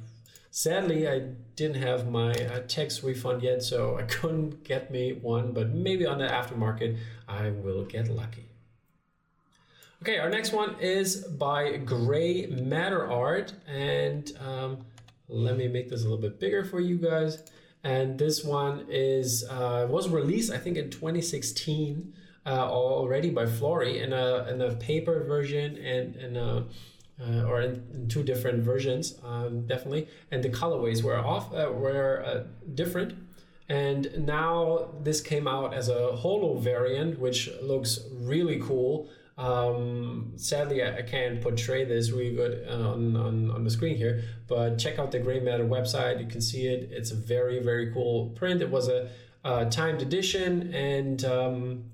sadly, 0.50 1.08
I 1.08 1.20
didn't 1.54 1.80
have 1.82 2.10
my 2.10 2.32
uh, 2.32 2.60
tax 2.66 3.04
refund 3.04 3.42
yet, 3.42 3.62
so 3.62 3.98
I 4.00 4.02
couldn't 4.02 4.64
get 4.64 4.90
me 4.90 5.12
one. 5.12 5.52
But 5.52 5.70
maybe 5.70 6.06
on 6.06 6.18
the 6.18 6.26
aftermarket, 6.26 6.98
I 7.28 7.50
will 7.50 7.84
get 7.84 8.08
lucky. 8.08 8.46
Okay, 10.02 10.18
our 10.18 10.30
next 10.30 10.52
one 10.52 10.76
is 10.80 11.16
by 11.16 11.76
Gray 11.76 12.46
Matter 12.46 13.06
Art, 13.06 13.52
and 13.68 14.32
um, 14.40 14.78
let 15.28 15.58
me 15.58 15.68
make 15.68 15.90
this 15.90 16.00
a 16.00 16.04
little 16.04 16.18
bit 16.18 16.40
bigger 16.40 16.64
for 16.64 16.80
you 16.80 16.96
guys 16.96 17.44
and 17.82 18.18
this 18.18 18.44
one 18.44 18.86
is 18.88 19.44
uh, 19.48 19.86
was 19.88 20.08
released 20.08 20.52
I 20.52 20.58
think 20.58 20.76
in 20.76 20.90
2016 20.90 22.12
uh, 22.46 22.48
already 22.48 23.30
by 23.30 23.46
Florey 23.46 24.02
in 24.02 24.12
a 24.12 24.46
in 24.50 24.60
a 24.60 24.74
paper 24.76 25.24
version 25.24 25.76
and 25.76 26.16
in 26.16 26.36
a 26.36 26.66
uh, 27.20 27.44
or 27.44 27.60
in, 27.60 27.82
in, 27.92 28.08
two 28.08 28.22
different 28.22 28.62
versions 28.62 29.16
um, 29.22 29.66
definitely. 29.66 30.08
And 30.30 30.42
the 30.42 30.48
colorways 30.48 31.02
were 31.02 31.18
off 31.18 31.52
uh, 31.52 31.70
were 31.70 32.22
uh, 32.24 32.44
different. 32.74 33.14
And 33.68 34.26
now 34.26 34.88
this 35.02 35.20
came 35.20 35.46
out 35.46 35.74
as 35.74 35.88
a 35.88 36.16
holo 36.16 36.56
variant 36.58 37.18
which 37.18 37.50
looks 37.62 38.00
really 38.10 38.58
cool 38.58 39.08
um, 39.40 40.32
sadly, 40.36 40.82
I, 40.82 40.98
I, 40.98 41.02
can't 41.02 41.40
portray 41.40 41.86
this 41.86 42.10
really 42.10 42.34
good 42.34 42.66
uh, 42.68 42.90
on, 42.90 43.16
on, 43.16 43.50
on 43.50 43.64
the 43.64 43.70
screen 43.70 43.96
here, 43.96 44.22
but 44.46 44.76
check 44.76 44.98
out 44.98 45.12
the 45.12 45.18
Gray 45.18 45.40
Matter 45.40 45.64
website. 45.64 46.20
You 46.20 46.26
can 46.26 46.42
see 46.42 46.66
it. 46.66 46.90
It's 46.92 47.10
a 47.10 47.14
very, 47.14 47.58
very 47.58 47.90
cool 47.90 48.28
print. 48.30 48.60
It 48.60 48.70
was 48.70 48.88
a, 48.88 49.08
a 49.42 49.64
timed 49.64 50.02
edition, 50.02 50.74
and 50.74 51.24
um, 51.24 51.84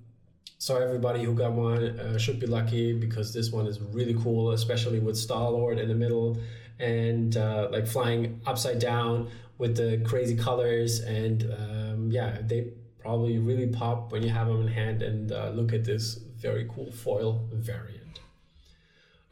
so 0.58 0.76
everybody 0.76 1.22
who 1.22 1.34
got 1.34 1.52
one 1.52 2.00
uh, 2.00 2.18
should 2.18 2.40
be 2.40 2.48
lucky 2.48 2.92
because 2.92 3.32
this 3.32 3.52
one 3.52 3.68
is 3.68 3.80
really 3.80 4.14
cool, 4.14 4.50
especially 4.50 4.98
with 4.98 5.16
Star 5.16 5.48
Lord 5.48 5.78
in 5.78 5.86
the 5.86 5.94
middle 5.94 6.36
and 6.80 7.36
uh, 7.36 7.68
like 7.70 7.86
flying 7.86 8.40
upside 8.44 8.80
down 8.80 9.30
with 9.58 9.76
the 9.76 10.02
crazy 10.04 10.34
colors. 10.34 10.98
And 10.98 11.44
um, 11.56 12.10
yeah, 12.10 12.38
they 12.42 12.72
probably 12.98 13.38
really 13.38 13.68
pop 13.68 14.10
when 14.10 14.24
you 14.24 14.30
have 14.30 14.48
them 14.48 14.62
in 14.62 14.68
hand 14.68 15.02
and 15.02 15.30
uh, 15.30 15.50
look 15.50 15.72
at 15.72 15.84
this 15.84 16.18
very 16.48 16.66
cool 16.72 16.90
foil 16.92 17.30
variant. 17.52 18.20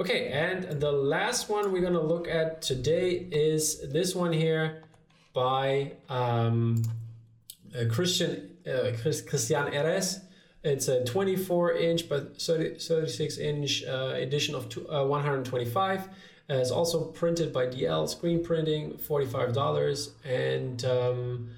Okay, 0.00 0.22
and 0.28 0.80
the 0.80 0.90
last 0.90 1.48
one 1.48 1.70
we're 1.70 1.86
gonna 1.88 2.08
look 2.14 2.26
at 2.26 2.60
today 2.60 3.10
is 3.30 3.62
this 3.92 4.14
one 4.14 4.32
here 4.32 4.82
by 5.32 5.92
um, 6.08 6.82
uh, 7.72 7.84
Christian 7.94 8.30
uh, 8.66 8.90
Cristian 9.30 9.72
Eres. 9.72 10.20
It's 10.64 10.88
a 10.88 11.04
24 11.04 11.72
inch 11.90 12.08
but 12.08 12.40
30, 12.40 12.78
36 12.78 13.38
inch 13.38 13.84
uh, 13.84 14.14
edition 14.26 14.54
of 14.56 14.68
two, 14.68 14.82
uh, 14.90 15.04
125. 15.04 16.00
Uh, 16.00 16.54
it's 16.54 16.70
also 16.70 17.04
printed 17.04 17.52
by 17.52 17.66
DL 17.66 18.08
Screen 18.08 18.42
Printing, 18.42 18.94
$45. 18.94 20.10
And 20.24 20.84
um, 20.84 21.50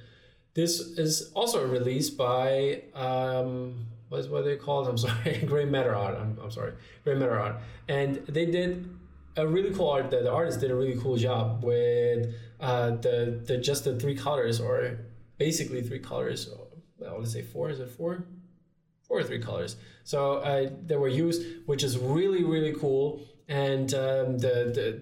this 0.55 0.81
is 0.81 1.31
also 1.35 1.67
released 1.67 2.17
by 2.17 2.83
um, 2.95 3.87
what's 4.09 4.29
what 4.29 4.45
they 4.45 4.57
called? 4.57 4.89
I'm 4.89 4.99
sorry, 5.07 5.43
Gray 5.47 5.65
Matter 5.65 5.95
Art. 5.95 6.17
I'm, 6.17 6.39
I'm 6.43 6.51
sorry, 6.51 6.73
Gray 7.05 7.15
Matter 7.15 7.39
Art, 7.39 7.57
and 7.89 8.17
they 8.29 8.47
did 8.47 8.89
a 9.37 9.47
really 9.47 9.75
cool 9.75 9.91
art. 9.91 10.11
The, 10.11 10.23
the 10.23 10.33
artist 10.33 10.61
did 10.61 10.71
a 10.71 10.75
really 10.75 10.99
cool 11.01 11.17
job 11.17 11.63
with 11.63 12.35
uh, 12.61 12.91
the 12.91 13.41
the 13.45 13.59
just 13.59 13.85
the 13.85 13.99
three 13.99 14.15
colors, 14.15 14.61
or 14.61 14.99
basically 15.39 15.83
three 15.83 16.01
colors. 16.01 16.49
I 17.07 17.13
let's 17.13 17.33
say 17.33 17.43
four. 17.43 17.71
Is 17.71 17.81
it 17.81 17.91
four? 17.91 18.25
Four 19.03 19.21
or 19.21 19.23
three 19.23 19.41
colors. 19.41 19.77
So 20.03 20.39
uh, 20.39 20.71
they 20.85 20.97
were 20.97 21.09
used, 21.09 21.43
which 21.67 21.85
is 21.85 21.99
really 21.99 22.45
really 22.45 22.73
cool, 22.73 23.23
and 23.49 23.93
um, 23.95 24.39
the 24.39 24.73
the 24.75 25.01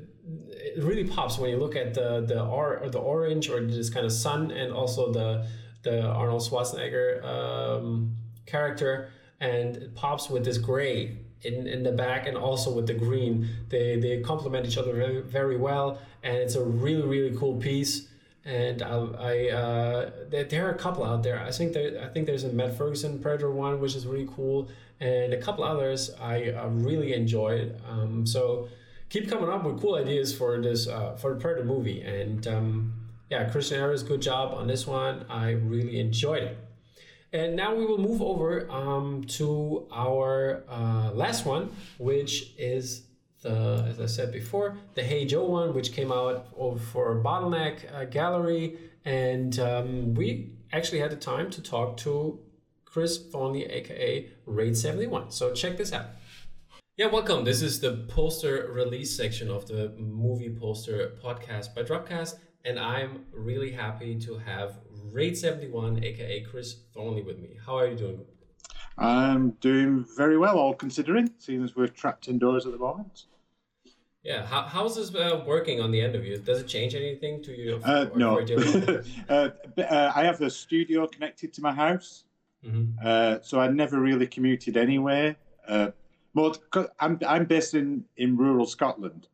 it 0.51 0.83
really 0.83 1.05
pops 1.05 1.39
when 1.39 1.51
you 1.51 1.59
look 1.59 1.77
at 1.77 1.95
the 1.95 2.25
the 2.27 2.43
or, 2.43 2.79
or 2.79 2.91
the 2.91 2.99
orange 2.99 3.49
or 3.51 3.65
this 3.65 3.91
kind 3.91 4.07
of 4.07 4.13
sun 4.13 4.51
and 4.51 4.73
also 4.73 5.13
the 5.13 5.47
the 5.83 6.03
Arnold 6.03 6.43
Schwarzenegger 6.43 7.23
um, 7.25 8.17
character 8.47 9.11
and 9.41 9.77
it 9.77 9.95
pops 9.95 10.31
with 10.31 10.45
this 10.45 10.59
gray 10.59 11.17
in, 11.43 11.67
in 11.67 11.83
the 11.83 11.93
back 11.93 12.27
and 12.27 12.37
also 12.37 12.73
with 12.73 12.87
the 12.87 12.95
green. 12.95 13.49
They, 13.69 13.99
they 13.99 14.21
complement 14.21 14.67
each 14.67 14.79
other 14.79 14.95
very, 14.95 15.21
very 15.21 15.57
well 15.57 15.99
and 16.23 16.37
it's 16.37 16.55
a 16.55 16.65
really, 16.65 17.07
really 17.07 17.37
cool 17.37 17.57
piece. 17.57 18.09
And 18.45 18.83
I, 18.83 18.97
I 18.97 19.49
uh, 19.51 20.11
there, 20.29 20.45
there, 20.45 20.67
are 20.67 20.71
a 20.71 20.79
couple 20.79 21.05
out 21.05 21.23
there. 21.23 21.43
I 21.43 21.51
think 21.51 21.73
there, 21.73 22.03
I 22.03 22.09
think 22.09 22.27
there's 22.27 22.45
a 22.45 22.51
Matt 22.51 22.77
Ferguson 22.77 23.19
Predator 23.19 23.51
one, 23.51 23.81
which 23.81 23.95
is 23.95 24.07
really 24.07 24.29
cool, 24.35 24.69
and 25.01 25.33
a 25.33 25.41
couple 25.41 25.65
others 25.65 26.11
I, 26.21 26.51
I 26.51 26.67
really 26.67 27.15
enjoyed. 27.15 27.81
Um, 27.89 28.27
so 28.27 28.69
keep 29.09 29.31
coming 29.31 29.49
up 29.49 29.65
with 29.65 29.81
cool 29.81 29.95
ideas 29.95 30.37
for 30.37 30.61
this 30.61 30.87
uh, 30.89 31.15
for 31.17 31.35
the 31.35 31.41
Predator 31.41 31.65
movie. 31.65 32.03
And 32.03 32.47
um, 32.47 32.93
yeah, 33.31 33.49
Cristian 33.49 33.79
Eres, 33.79 34.03
good 34.03 34.21
job 34.21 34.53
on 34.55 34.67
this 34.67 34.87
one. 34.87 35.25
I 35.31 35.53
really 35.53 35.99
enjoyed 35.99 36.43
it. 36.43 36.59
And 37.35 37.57
now 37.57 37.75
we 37.75 37.85
will 37.85 37.99
move 37.99 38.23
over 38.23 38.71
um, 38.71 39.25
to 39.39 39.89
our 39.93 40.63
uh, 40.69 41.11
last 41.13 41.45
one, 41.45 41.69
which 41.99 42.53
is 42.57 43.07
the, 43.43 43.85
as 43.89 44.01
I 44.01 44.07
said 44.07 44.31
before, 44.31 44.79
the 44.95 45.03
Hey 45.03 45.25
Joe 45.25 45.45
one, 45.45 45.75
which 45.75 45.93
came 45.93 46.13
out 46.13 46.47
for 46.93 47.21
Bottleneck 47.21 47.93
uh, 47.93 48.05
Gallery. 48.05 48.79
And 49.05 49.59
um, 49.59 50.15
we 50.15 50.53
actually 50.73 51.01
had 51.01 51.11
the 51.11 51.17
time 51.17 51.51
to 51.51 51.61
talk 51.61 51.97
to 51.99 52.39
Chris 52.85 53.19
Thornley, 53.19 53.65
aka 53.65 54.31
Raid 54.47 54.77
71. 54.77 55.33
So 55.33 55.53
check 55.53 55.77
this 55.77 55.93
out. 55.93 56.07
Yeah, 56.97 57.07
welcome. 57.07 57.43
This 57.43 57.63
is 57.63 57.81
the 57.81 58.07
poster 58.07 58.71
release 58.73 59.17
section 59.17 59.51
of 59.51 59.67
the 59.67 59.93
movie 59.99 60.55
poster 60.55 61.15
podcast 61.21 61.75
by 61.75 61.83
Dropcast. 61.83 62.37
And 62.65 62.79
I'm 62.79 63.25
really 63.33 63.73
happy 63.73 64.21
to 64.21 64.39
have 64.39 64.79
Raid 65.13 65.37
71, 65.37 66.03
aka 66.05 66.41
Chris 66.43 66.77
Thornley, 66.93 67.23
with 67.23 67.39
me. 67.39 67.51
How 67.65 67.77
are 67.79 67.87
you 67.87 67.97
doing? 67.97 68.21
I'm 68.97 69.51
doing 69.61 70.05
very 70.17 70.39
well, 70.39 70.59
all 70.59 70.75
considering, 70.75 71.31
seeing 71.39 71.65
as 71.65 71.75
we're 71.75 71.89
trapped 71.89 72.29
indoors 72.29 72.67
at 72.67 72.73
the 72.73 72.79
moment. 72.79 73.27
Yeah, 74.23 74.47
How, 74.47 74.63
how's 74.63 74.97
this 74.97 75.15
uh, 75.15 75.45
working 75.47 75.83
on 75.83 75.91
the 75.91 76.01
end 76.01 76.15
of 76.15 76.25
you? 76.25 76.39
Does 76.39 76.61
it 76.61 76.67
change 76.67 76.95
anything 76.95 77.43
to 77.43 77.53
you? 77.53 77.79
Uh, 77.85 78.07
no. 78.17 78.39
uh, 79.29 79.51
uh, 79.77 80.13
I 80.15 80.25
have 80.25 80.41
a 80.41 80.49
studio 80.49 81.07
connected 81.07 81.53
to 81.55 81.61
my 81.61 81.73
house, 81.73 82.25
mm-hmm. 82.65 82.99
Uh, 83.05 83.39
so 83.43 83.61
I 83.61 83.69
never 83.69 84.01
really 84.01 84.27
commuted 84.27 84.79
anywhere. 84.79 85.37
Uh, 85.69 85.91
more, 86.33 86.55
I'm, 86.99 87.19
I'm 87.29 87.45
based 87.45 87.75
in, 87.75 88.05
in 88.17 88.39
rural 88.39 88.65
Scotland, 88.65 89.29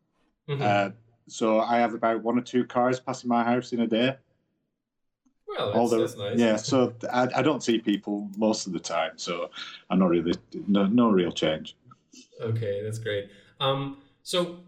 mm-hmm. 0.48 0.96
so 1.28 1.60
I 1.60 1.78
have 1.78 1.94
about 1.94 2.24
one 2.24 2.36
or 2.36 2.42
two 2.42 2.64
cars 2.64 2.98
passing 2.98 3.28
my 3.28 3.44
house 3.44 3.72
in 3.72 3.80
a 3.80 3.86
day. 3.86 4.16
Well, 5.57 5.66
that's, 5.66 5.78
Although, 5.78 6.00
that's 6.00 6.16
nice. 6.16 6.38
Yeah, 6.38 6.57
so 6.57 6.95
I, 7.12 7.28
I 7.37 7.42
don't 7.42 7.62
see 7.62 7.78
people 7.78 8.28
most 8.37 8.66
of 8.66 8.73
the 8.73 8.78
time, 8.78 9.12
so 9.16 9.50
I'm 9.88 9.99
not 9.99 10.09
really 10.09 10.35
no, 10.66 10.87
no 10.87 11.11
real 11.11 11.33
change. 11.33 11.76
Okay, 12.40 12.83
that's 12.83 12.99
great. 12.99 13.28
Um, 13.59 13.99
so 14.23 14.61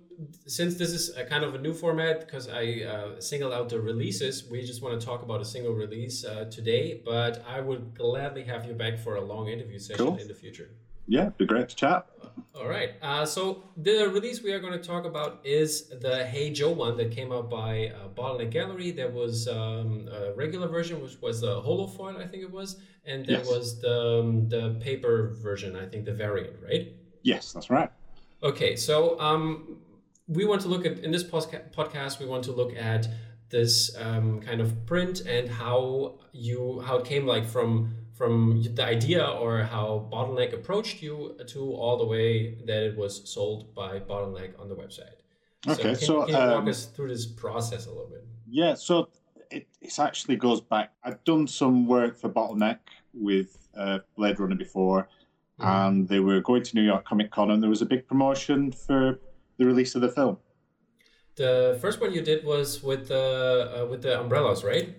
since 0.47 0.75
this 0.77 0.91
is 0.91 1.17
a 1.17 1.25
kind 1.25 1.45
of 1.45 1.55
a 1.55 1.59
new 1.59 1.73
format, 1.73 2.21
because 2.21 2.49
I 2.49 2.83
uh, 2.83 3.21
singled 3.21 3.53
out 3.53 3.69
the 3.69 3.81
releases, 3.81 4.49
we 4.49 4.63
just 4.65 4.83
want 4.83 5.01
to 5.01 5.05
talk 5.05 5.23
about 5.23 5.41
a 5.41 5.45
single 5.45 5.73
release 5.73 6.25
uh, 6.25 6.47
today. 6.51 7.01
But 7.05 7.45
I 7.49 7.61
would 7.61 7.95
gladly 7.95 8.45
have 8.45 8.67
you 8.67 8.75
back 8.75 8.99
for 8.99 9.17
a 9.17 9.21
long 9.21 9.49
interview 9.49 9.79
session 9.79 10.07
cool. 10.07 10.17
in 10.17 10.29
the 10.29 10.35
future. 10.35 10.71
Yeah, 11.07 11.31
be 11.31 11.47
great 11.47 11.69
to 11.69 11.77
chat. 11.77 12.07
All 12.55 12.69
right. 12.69 12.91
Uh, 13.01 13.25
so 13.25 13.63
the 13.79 14.11
release 14.11 14.43
we 14.43 14.53
are 14.53 14.61
going 14.61 14.75
to 14.75 14.79
talk 14.79 15.07
about 15.07 15.41
is 15.43 15.89
the 15.89 16.27
Hey 16.27 16.51
Joe 16.51 16.71
one 16.71 16.99
that 16.99 17.11
came 17.11 17.33
out 17.33 17.49
by 17.49 17.89
uh, 17.89 18.09
Bottleneck 18.09 18.51
Gallery. 18.51 18.91
There 18.91 19.11
was 19.11 19.49
um, 19.49 20.09
a 20.13 20.35
regular 20.35 20.69
version, 20.69 21.01
which 21.01 21.21
was 21.23 21.41
the 21.41 21.63
holofoil, 21.63 22.23
I 22.23 22.27
think 22.27 22.43
it 22.43 22.51
was, 22.51 22.77
and 23.07 23.25
there 23.25 23.39
yes. 23.39 23.49
was 23.49 23.81
the 23.81 24.21
um, 24.21 24.49
the 24.51 24.77
paper 24.81 25.35
version, 25.43 25.77
I 25.77 25.87
think 25.87 26.05
the 26.05 26.13
variant, 26.13 26.57
right? 26.63 26.93
Yes, 27.23 27.53
that's 27.53 27.71
right. 27.71 27.91
Okay, 28.43 28.77
so 28.77 29.19
um, 29.19 29.79
we 30.29 30.45
want 30.45 30.61
to 30.63 30.69
look 30.69 30.85
at 30.85 30.99
in 30.99 31.11
this 31.11 31.25
podcast. 31.25 32.21
We 32.21 32.27
want 32.27 32.45
to 32.45 32.53
look 32.53 32.77
at 32.77 33.09
this 33.49 33.97
um, 33.99 34.41
kind 34.41 34.61
of 34.61 34.85
print 34.85 35.21
and 35.21 35.49
how 35.49 36.19
you 36.33 36.81
how 36.87 36.99
it 36.99 37.07
came 37.07 37.27
like 37.27 37.47
from 37.47 37.95
from 38.23 38.63
the 38.63 38.85
idea 38.85 39.25
or 39.27 39.65
how 39.65 40.09
Bottleneck 40.13 40.53
approached 40.55 41.03
you 41.03 41.37
to 41.49 41.61
all 41.73 41.97
the 41.99 42.07
way 42.07 42.55
that 42.67 42.81
it 42.85 42.97
was 42.97 43.29
sold 43.29 43.75
by 43.75 43.99
Bottleneck 43.99 44.53
on 44.61 44.69
the 44.69 44.77
website. 44.77 45.19
Okay, 45.67 45.83
so, 45.83 45.83
can, 45.83 45.97
so 45.97 46.21
can 46.27 46.29
you 46.29 46.37
um, 46.37 46.51
walk 46.51 46.69
us 46.69 46.87
through 46.87 47.09
this 47.09 47.27
process 47.27 47.87
a 47.87 47.89
little 47.91 48.07
bit? 48.07 48.25
Yeah, 48.49 48.75
so 48.75 49.09
it, 49.51 49.67
it 49.81 49.99
actually 49.99 50.37
goes 50.37 50.61
back. 50.61 50.93
I've 51.03 51.23
done 51.25 51.49
some 51.49 51.89
work 51.89 52.17
for 52.17 52.29
Bottleneck 52.29 52.79
with 53.13 53.59
uh, 53.77 53.99
Blade 54.17 54.39
Runner 54.39 54.55
before, 54.55 55.09
mm-hmm. 55.59 55.69
and 55.69 56.09
they 56.09 56.21
were 56.21 56.41
going 56.41 56.63
to 56.63 56.77
New 56.77 56.83
York 56.83 57.05
Comic 57.05 57.33
Con, 57.33 57.51
and 57.51 57.61
there 57.61 57.71
was 57.71 57.83
a 57.83 57.87
big 57.87 58.07
promotion 58.07 58.71
for 58.71 59.19
the 59.59 59.67
release 59.67 59.97
of 59.97 60.01
the 60.01 60.09
film. 60.09 60.37
The 61.35 61.77
first 61.81 62.01
one 62.01 62.13
you 62.13 62.23
did 62.23 62.45
was 62.45 62.85
with 62.85 63.09
the 63.09 63.83
uh, 63.83 63.87
with 63.87 64.03
the 64.03 64.21
umbrellas, 64.21 64.63
right? 64.63 64.95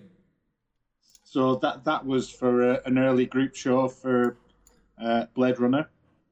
So 1.34 1.56
that 1.56 1.84
that 1.84 2.06
was 2.06 2.30
for 2.30 2.70
a, 2.70 2.80
an 2.86 2.96
early 2.96 3.26
group 3.26 3.56
show 3.56 3.88
for 3.88 4.36
uh, 5.02 5.26
Blade 5.34 5.58
Runner. 5.58 5.90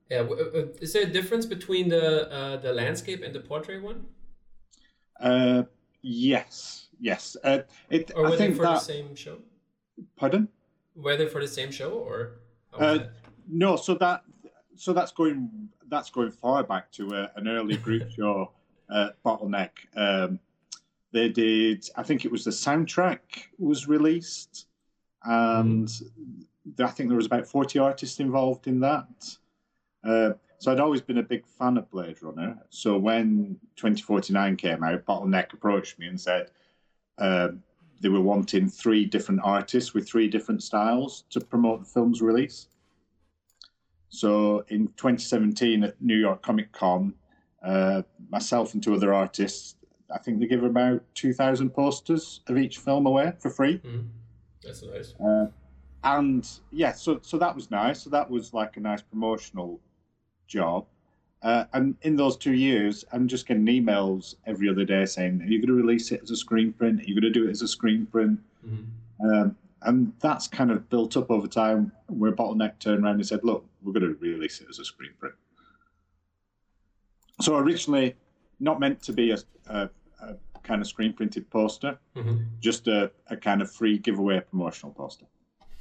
Yeah, 0.08 0.20
uh, 0.20 0.66
is 0.80 0.92
there 0.92 1.02
a 1.02 1.12
difference 1.18 1.44
between 1.44 1.88
the 1.88 2.30
uh, 2.30 2.56
the 2.58 2.72
landscape 2.72 3.20
and 3.24 3.34
the 3.34 3.40
portrait 3.40 3.82
one? 3.82 4.06
Uh, 5.18 5.64
yes, 6.02 6.86
yes. 7.00 7.36
Uh, 7.42 7.62
it, 7.90 8.12
or 8.14 8.22
were 8.22 8.28
I 8.28 8.36
think 8.36 8.52
they 8.52 8.58
for 8.58 8.62
that, 8.62 8.74
the 8.74 8.92
same 8.94 9.16
show? 9.16 9.38
Pardon? 10.14 10.46
Were 10.94 11.16
they 11.16 11.26
for 11.26 11.40
the 11.40 11.48
same 11.48 11.72
show 11.72 11.90
or? 11.90 12.38
Uh, 12.72 12.98
no, 13.48 13.74
so 13.74 13.94
that 13.94 14.22
so 14.76 14.92
that's 14.92 15.10
going 15.10 15.68
that's 15.88 16.10
going 16.10 16.30
far 16.30 16.62
back 16.62 16.92
to 16.92 17.12
uh, 17.12 17.28
an 17.34 17.48
early 17.48 17.76
group 17.76 18.08
show, 18.16 18.52
uh, 18.88 19.08
Bottleneck. 19.26 19.70
Um, 19.96 20.38
they 21.12 21.28
did, 21.28 21.88
I 21.96 22.04
think 22.04 22.24
it 22.24 22.30
was 22.30 22.44
the 22.44 22.52
soundtrack 22.52 23.18
was 23.58 23.88
released, 23.88 24.66
and 25.24 25.86
mm. 25.86 26.84
I 26.84 26.88
think 26.88 27.08
there 27.08 27.16
was 27.16 27.26
about 27.26 27.46
forty 27.46 27.78
artists 27.78 28.20
involved 28.20 28.66
in 28.66 28.80
that. 28.80 29.36
Uh, 30.04 30.32
so 30.58 30.70
I'd 30.70 30.80
always 30.80 31.00
been 31.00 31.18
a 31.18 31.24
big 31.24 31.44
fan 31.46 31.76
of 31.76 31.90
Blade 31.90 32.22
Runner. 32.22 32.56
So 32.70 32.96
when 32.96 33.58
2049 33.74 34.56
came 34.56 34.84
out, 34.84 35.04
Bottleneck 35.04 35.52
approached 35.52 35.98
me 35.98 36.06
and 36.06 36.20
said 36.20 36.52
uh, 37.18 37.48
they 38.00 38.08
were 38.08 38.20
wanting 38.20 38.68
three 38.68 39.04
different 39.04 39.40
artists 39.42 39.92
with 39.92 40.08
three 40.08 40.28
different 40.28 40.62
styles 40.62 41.24
to 41.30 41.40
promote 41.40 41.80
the 41.80 41.86
film's 41.86 42.22
release. 42.22 42.68
So 44.08 44.64
in 44.68 44.88
2017 44.88 45.84
at 45.84 46.00
New 46.00 46.16
York 46.16 46.42
Comic 46.42 46.70
Con, 46.70 47.14
uh, 47.64 48.02
myself 48.30 48.74
and 48.74 48.82
two 48.82 48.94
other 48.94 49.14
artists, 49.14 49.76
I 50.14 50.18
think 50.18 50.38
they 50.38 50.46
give 50.46 50.62
about 50.62 51.02
2,000 51.14 51.70
posters 51.70 52.40
of 52.46 52.58
each 52.58 52.78
film 52.78 53.06
away 53.06 53.32
for 53.40 53.50
free. 53.50 53.78
Mm. 53.78 54.08
That's 54.64 54.82
nice. 54.82 55.14
Uh, 55.14 55.46
and 56.04 56.48
yeah, 56.70 56.92
so 56.92 57.20
so 57.22 57.38
that 57.38 57.54
was 57.54 57.70
nice. 57.70 58.02
So 58.02 58.10
that 58.10 58.28
was 58.28 58.52
like 58.52 58.76
a 58.76 58.80
nice 58.80 59.02
promotional 59.02 59.80
job. 60.46 60.86
Uh, 61.42 61.64
and 61.72 61.96
in 62.02 62.14
those 62.14 62.36
two 62.36 62.52
years, 62.52 63.04
I'm 63.12 63.26
just 63.26 63.46
getting 63.46 63.66
emails 63.66 64.36
every 64.46 64.68
other 64.68 64.84
day 64.84 65.04
saying, 65.04 65.42
"Are 65.42 65.46
you 65.46 65.58
going 65.58 65.68
to 65.68 65.74
release 65.74 66.12
it 66.12 66.22
as 66.22 66.30
a 66.30 66.36
screen 66.36 66.72
print? 66.72 67.00
Are 67.00 67.04
you 67.04 67.14
going 67.14 67.32
to 67.32 67.38
do 67.38 67.48
it 67.48 67.50
as 67.50 67.62
a 67.62 67.68
screen 67.68 68.06
print?" 68.06 68.38
Mm-hmm. 68.66 69.28
Um, 69.28 69.56
and 69.84 70.12
that's 70.20 70.46
kind 70.46 70.70
of 70.70 70.88
built 70.88 71.16
up 71.16 71.30
over 71.30 71.46
time 71.46 71.92
where 72.06 72.32
bottleneck 72.32 72.78
turned 72.78 73.04
around 73.04 73.14
and 73.16 73.26
said 73.26 73.40
look 73.42 73.64
we're 73.82 73.92
going 73.92 74.02
to 74.02 74.14
release 74.20 74.60
it 74.60 74.68
as 74.70 74.78
a 74.78 74.84
screen 74.84 75.10
print 75.18 75.34
so 77.40 77.56
originally 77.56 78.14
not 78.60 78.78
meant 78.78 79.02
to 79.02 79.12
be 79.12 79.32
a, 79.32 79.38
a, 79.66 79.90
a 80.20 80.34
kind 80.62 80.80
of 80.80 80.86
screen 80.86 81.12
printed 81.12 81.48
poster 81.50 81.98
mm-hmm. 82.16 82.38
just 82.60 82.88
a, 82.88 83.10
a, 83.28 83.36
kind 83.36 83.62
of 83.62 83.70
free 83.70 83.98
giveaway 83.98 84.40
promotional 84.40 84.92
poster 84.92 85.26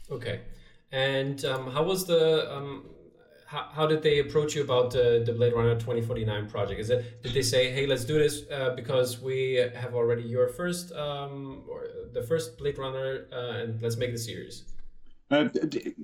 okay 0.09 0.41
and 0.91 1.45
um, 1.45 1.71
how 1.71 1.83
was 1.83 2.05
the 2.05 2.53
um, 2.53 2.83
how, 3.51 3.67
how 3.73 3.85
did 3.85 4.01
they 4.01 4.19
approach 4.19 4.55
you 4.55 4.63
about 4.63 4.91
the, 4.91 5.23
the 5.25 5.33
Blade 5.33 5.53
Runner 5.53 5.75
2049 5.75 6.49
project? 6.49 6.79
Is 6.79 6.89
it 6.89 7.21
did 7.21 7.33
they 7.33 7.41
say, 7.41 7.69
hey, 7.69 7.85
let's 7.85 8.05
do 8.05 8.17
this 8.17 8.43
uh, 8.49 8.73
because 8.75 9.21
we 9.21 9.55
have 9.75 9.93
already 9.93 10.23
your 10.23 10.47
first 10.47 10.93
um, 10.93 11.63
or 11.67 11.83
the 12.13 12.23
first 12.23 12.57
Blade 12.57 12.77
Runner 12.77 13.25
uh, 13.33 13.61
and 13.61 13.81
let's 13.81 13.97
make 13.97 14.13
the 14.13 14.17
series? 14.17 14.63
Uh, 15.29 15.49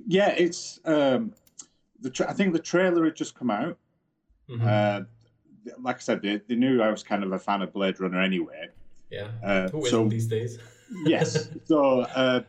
yeah, 0.06 0.34
it's 0.36 0.78
um, 0.84 1.32
the 2.00 2.10
tra- 2.10 2.28
I 2.28 2.34
think 2.34 2.52
the 2.52 2.58
trailer 2.58 3.04
had 3.06 3.16
just 3.16 3.34
come 3.34 3.50
out. 3.50 3.78
Mm-hmm. 4.50 5.04
Like 5.80 5.96
I 5.96 6.00
said, 6.00 6.22
they, 6.22 6.40
they 6.48 6.54
knew 6.54 6.82
I 6.82 6.90
was 6.90 7.02
kind 7.02 7.22
of 7.24 7.32
a 7.32 7.38
fan 7.38 7.62
of 7.62 7.72
Blade 7.72 8.00
Runner 8.00 8.20
anyway. 8.20 8.68
Yeah, 9.10 9.28
uh, 9.42 9.68
who 9.68 9.86
isn't 9.86 10.08
these 10.08 10.26
days? 10.26 10.58
yes, 11.04 11.48
so 11.64 12.00
uh, 12.00 12.42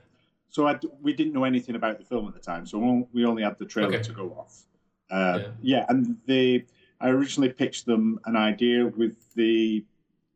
so 0.49 0.67
I, 0.67 0.79
we 1.01 1.13
didn't 1.13 1.33
know 1.33 1.43
anything 1.43 1.75
about 1.75 1.99
the 1.99 2.05
film 2.05 2.27
at 2.27 2.33
the 2.33 2.39
time, 2.39 2.65
so 2.65 3.07
we 3.13 3.25
only 3.25 3.43
had 3.43 3.57
the 3.57 3.65
trailer 3.65 3.95
okay. 3.95 4.03
to 4.03 4.11
go 4.11 4.29
off. 4.31 4.63
Uh, 5.09 5.39
yeah. 5.39 5.47
yeah. 5.61 5.85
and 5.89 6.17
they 6.25 6.65
I 7.01 7.09
originally 7.09 7.51
pitched 7.51 7.85
them 7.85 8.19
an 8.25 8.35
idea 8.35 8.87
with 8.87 9.15
the 9.35 9.85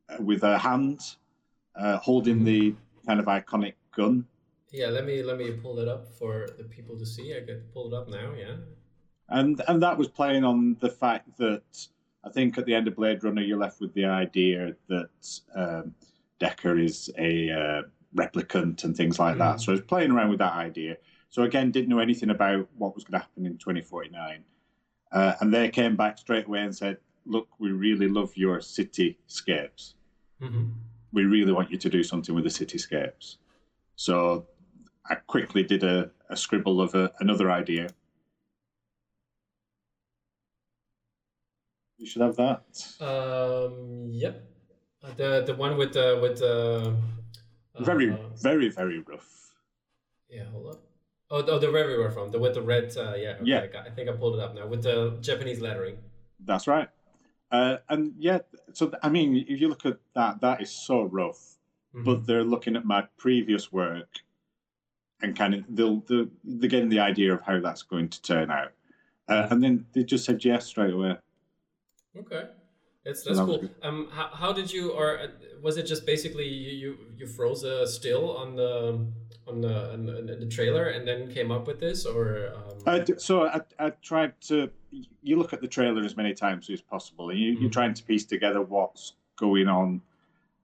uh, 0.09 0.21
with 0.21 0.43
a 0.43 0.57
hand 0.57 1.01
uh, 1.75 1.97
holding 1.97 2.37
mm-hmm. 2.37 2.45
the 2.45 2.75
kind 3.05 3.19
of 3.19 3.25
iconic 3.25 3.73
gun. 3.95 4.25
Yeah, 4.71 4.87
let 4.87 5.05
me 5.05 5.21
let 5.23 5.37
me 5.37 5.51
pull 5.51 5.79
it 5.79 5.87
up 5.87 6.07
for 6.07 6.47
the 6.57 6.63
people 6.63 6.97
to 6.97 7.05
see. 7.05 7.35
I 7.35 7.41
get 7.41 7.71
pulled 7.73 7.93
up 7.93 8.07
now. 8.07 8.33
Yeah, 8.37 8.55
and 9.29 9.61
and 9.67 9.81
that 9.83 9.97
was 9.97 10.07
playing 10.07 10.43
on 10.43 10.77
the 10.79 10.89
fact 10.89 11.37
that 11.37 11.63
I 12.25 12.29
think 12.29 12.57
at 12.57 12.65
the 12.65 12.73
end 12.73 12.87
of 12.87 12.95
Blade 12.95 13.23
Runner 13.23 13.41
you're 13.41 13.57
left 13.57 13.81
with 13.81 13.93
the 13.93 14.05
idea 14.05 14.75
that 14.87 15.39
um, 15.55 15.93
Deckard 16.39 16.83
is 16.83 17.09
a 17.17 17.49
uh, 17.49 17.81
replicant 18.15 18.83
and 18.83 18.95
things 18.95 19.19
like 19.19 19.35
mm. 19.35 19.39
that. 19.39 19.61
So 19.61 19.71
I 19.71 19.75
was 19.75 19.81
playing 19.81 20.11
around 20.11 20.29
with 20.29 20.39
that 20.39 20.53
idea. 20.53 20.97
So 21.29 21.43
again, 21.43 21.71
didn't 21.71 21.89
know 21.89 21.99
anything 21.99 22.29
about 22.29 22.67
what 22.77 22.95
was 22.95 23.03
going 23.03 23.19
to 23.19 23.25
happen 23.25 23.45
in 23.45 23.57
2049. 23.57 24.43
Uh, 25.11 25.33
and 25.41 25.53
they 25.53 25.69
came 25.69 25.95
back 25.95 26.17
straight 26.17 26.45
away 26.45 26.61
and 26.61 26.75
said, 26.75 26.97
"Look, 27.25 27.47
we 27.59 27.71
really 27.71 28.07
love 28.07 28.35
your 28.35 28.59
cityscapes. 28.59 29.93
Mm-hmm. 30.41 30.69
We 31.11 31.25
really 31.25 31.51
want 31.51 31.71
you 31.71 31.77
to 31.77 31.89
do 31.89 32.03
something 32.03 32.33
with 32.33 32.43
the 32.43 32.49
cityscapes." 32.49 33.37
So 33.95 34.47
I 35.09 35.15
quickly 35.15 35.63
did 35.63 35.83
a, 35.83 36.09
a 36.29 36.37
scribble 36.37 36.81
of 36.81 36.95
a, 36.95 37.11
another 37.19 37.51
idea. 37.51 37.89
You 42.03 42.09
should 42.09 42.21
have 42.21 42.35
that. 42.35 42.63
Um, 42.99 44.09
yep, 44.11 44.43
the 45.15 45.43
the 45.47 45.55
one 45.55 45.77
with 45.77 45.93
the 45.93 46.19
with 46.21 46.37
the 46.39 46.93
uh, 47.75 47.83
very 47.83 48.13
very 48.35 48.67
very 48.67 48.99
rough. 48.99 49.53
Yeah, 50.29 50.43
hold 50.51 50.67
on. 50.67 50.77
Oh, 51.31 51.45
oh, 51.47 51.59
the 51.59 51.71
we 51.71 51.97
were 51.97 52.11
from, 52.11 52.29
the 52.29 52.39
with 52.39 52.55
the 52.55 52.61
red. 52.61 52.93
Uh, 52.97 53.13
yeah, 53.15 53.37
okay, 53.39 53.45
yeah. 53.45 53.65
I, 53.73 53.87
I, 53.87 53.89
think 53.91 54.09
I 54.09 54.11
pulled 54.11 54.35
it 54.35 54.41
up 54.41 54.53
now 54.53 54.67
with 54.67 54.83
the 54.83 55.17
Japanese 55.21 55.61
lettering. 55.61 55.95
That's 56.43 56.67
right. 56.67 56.89
Uh, 57.49 57.77
and 57.87 58.13
yeah, 58.19 58.39
so 58.73 58.91
I 59.01 59.07
mean, 59.07 59.45
if 59.47 59.61
you 59.61 59.69
look 59.69 59.85
at 59.85 59.99
that, 60.13 60.41
that 60.41 60.61
is 60.61 60.71
so 60.71 61.03
rough. 61.03 61.55
Mm-hmm. 61.95 62.03
But 62.03 62.27
they're 62.27 62.43
looking 62.43 62.75
at 62.75 62.83
my 62.83 63.07
previous 63.17 63.71
work, 63.71 64.09
and 65.21 65.37
kind 65.37 65.53
of 65.53 65.63
they'll 65.69 66.03
they're, 66.09 66.25
they're 66.43 66.69
getting 66.69 66.89
the 66.89 66.99
idea 66.99 67.33
of 67.33 67.43
how 67.43 67.61
that's 67.61 67.83
going 67.83 68.09
to 68.09 68.21
turn 68.21 68.51
out, 68.51 68.73
uh, 69.29 69.47
and 69.51 69.63
then 69.63 69.85
they 69.93 70.03
just 70.03 70.25
said 70.25 70.43
yes 70.43 70.65
straight 70.65 70.93
away. 70.93 71.15
Okay. 72.17 72.43
That's 73.05 73.23
that's 73.23 73.39
cool. 73.39 73.69
Um, 73.81 74.07
how, 74.11 74.29
how 74.31 74.53
did 74.53 74.71
you, 74.71 74.91
or 74.91 75.19
uh, 75.19 75.27
was 75.61 75.77
it 75.77 75.83
just 75.83 76.05
basically 76.05 76.47
you 76.47 76.97
you, 77.17 77.27
froze 77.27 77.63
a 77.63 77.85
still 77.85 78.37
on 78.37 78.55
the 78.55 79.05
on 79.45 79.59
the, 79.59 79.91
on 79.91 80.05
the, 80.05 80.37
the 80.39 80.45
trailer 80.45 80.85
and 80.85 81.05
then 81.05 81.29
came 81.29 81.51
up 81.51 81.67
with 81.67 81.81
this, 81.81 82.05
or? 82.05 82.53
Um... 82.55 82.77
Uh, 82.85 83.05
so 83.17 83.47
I, 83.47 83.59
I 83.77 83.89
tried 84.01 84.39
to. 84.41 84.69
You 85.21 85.37
look 85.37 85.51
at 85.51 85.59
the 85.59 85.67
trailer 85.67 86.01
as 86.03 86.15
many 86.15 86.33
times 86.33 86.69
as 86.69 86.81
possible, 86.81 87.29
and 87.29 87.39
you, 87.39 87.51
mm-hmm. 87.51 87.61
you're 87.63 87.71
trying 87.71 87.93
to 87.93 88.03
piece 88.03 88.23
together 88.23 88.61
what's 88.61 89.13
going 89.35 89.67
on, 89.67 90.01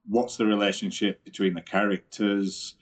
what's 0.08 0.38
the 0.38 0.46
relationship 0.46 1.22
between 1.26 1.54
the 1.54 1.62
characters, 1.62 2.76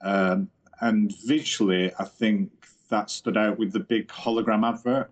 um, 0.00 0.48
and 0.80 1.12
visually, 1.26 1.92
I 1.98 2.04
think 2.04 2.50
that 2.88 3.10
stood 3.10 3.36
out 3.36 3.58
with 3.58 3.72
the 3.72 3.80
big 3.80 4.08
hologram 4.08 4.66
advert. 4.66 5.10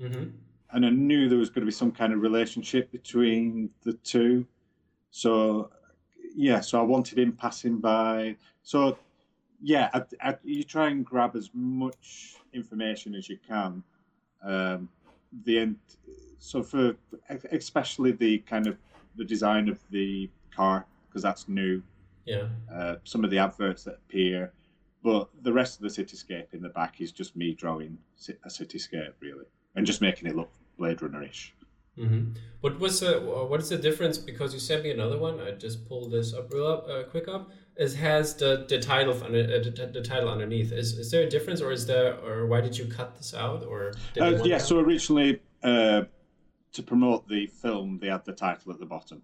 Mm-hmm 0.00 0.30
and 0.72 0.86
I 0.86 0.90
knew 0.90 1.28
there 1.28 1.38
was 1.38 1.50
going 1.50 1.62
to 1.62 1.66
be 1.66 1.72
some 1.72 1.92
kind 1.92 2.12
of 2.12 2.20
relationship 2.22 2.90
between 2.90 3.70
the 3.82 3.92
two. 3.92 4.46
So, 5.10 5.70
yeah, 6.34 6.60
so 6.60 6.80
I 6.80 6.82
wanted 6.82 7.18
him 7.18 7.32
passing 7.32 7.78
by. 7.78 8.36
So, 8.62 8.98
yeah, 9.60 9.90
I, 9.92 10.02
I, 10.20 10.36
you 10.42 10.64
try 10.64 10.88
and 10.88 11.04
grab 11.04 11.36
as 11.36 11.50
much 11.52 12.36
information 12.54 13.14
as 13.14 13.28
you 13.28 13.38
can. 13.46 13.82
Um, 14.42 14.88
the 15.44 15.58
end, 15.58 15.76
so 16.38 16.62
for 16.62 16.96
especially 17.52 18.12
the 18.12 18.38
kind 18.38 18.66
of 18.66 18.76
the 19.16 19.24
design 19.24 19.68
of 19.68 19.78
the 19.90 20.28
car 20.54 20.86
because 21.08 21.22
that's 21.22 21.48
new. 21.48 21.82
Yeah. 22.24 22.48
Uh, 22.72 22.96
some 23.04 23.24
of 23.24 23.30
the 23.30 23.38
adverts 23.38 23.84
that 23.84 23.94
appear, 23.94 24.52
but 25.02 25.28
the 25.42 25.52
rest 25.52 25.76
of 25.76 25.82
the 25.82 25.88
cityscape 26.02 26.52
in 26.52 26.62
the 26.62 26.68
back 26.70 27.00
is 27.00 27.12
just 27.12 27.36
me 27.36 27.54
drawing 27.54 27.98
a 28.44 28.48
cityscape 28.48 29.12
really, 29.20 29.44
and 29.76 29.86
just 29.86 30.00
making 30.00 30.28
it 30.28 30.36
look 30.36 30.50
Blade 30.78 31.02
Runner-ish. 31.02 31.54
Mm-hmm. 31.98 32.32
What 32.62 32.78
was 32.78 33.00
the 33.00 33.20
what 33.20 33.60
is 33.60 33.68
the 33.68 33.76
difference? 33.76 34.16
Because 34.16 34.54
you 34.54 34.60
sent 34.60 34.82
me 34.82 34.90
another 34.90 35.18
one. 35.18 35.40
I 35.40 35.50
just 35.50 35.86
pulled 35.86 36.10
this 36.10 36.32
up 36.32 36.52
real 36.52 36.66
up, 36.66 36.88
uh, 36.88 37.02
quick 37.04 37.28
up. 37.28 37.50
It 37.76 37.92
has 37.94 38.34
the 38.34 38.64
the 38.66 38.80
title 38.80 39.12
uh, 39.12 39.28
the, 39.28 39.90
the, 39.92 40.00
title 40.00 40.30
underneath. 40.30 40.72
Is 40.72 40.98
is 40.98 41.10
there 41.10 41.22
a 41.24 41.28
difference, 41.28 41.60
or 41.60 41.70
is 41.70 41.84
there, 41.84 42.18
or 42.20 42.46
why 42.46 42.62
did 42.62 42.78
you 42.78 42.86
cut 42.86 43.16
this 43.16 43.34
out, 43.34 43.64
or 43.64 43.92
uh, 44.18 44.42
yeah? 44.42 44.56
So 44.56 44.78
originally, 44.78 45.40
uh, 45.62 46.04
to 46.72 46.82
promote 46.82 47.28
the 47.28 47.46
film, 47.46 47.98
they 48.00 48.08
had 48.08 48.24
the 48.24 48.32
title 48.32 48.72
at 48.72 48.78
the 48.78 48.86
bottom. 48.86 49.20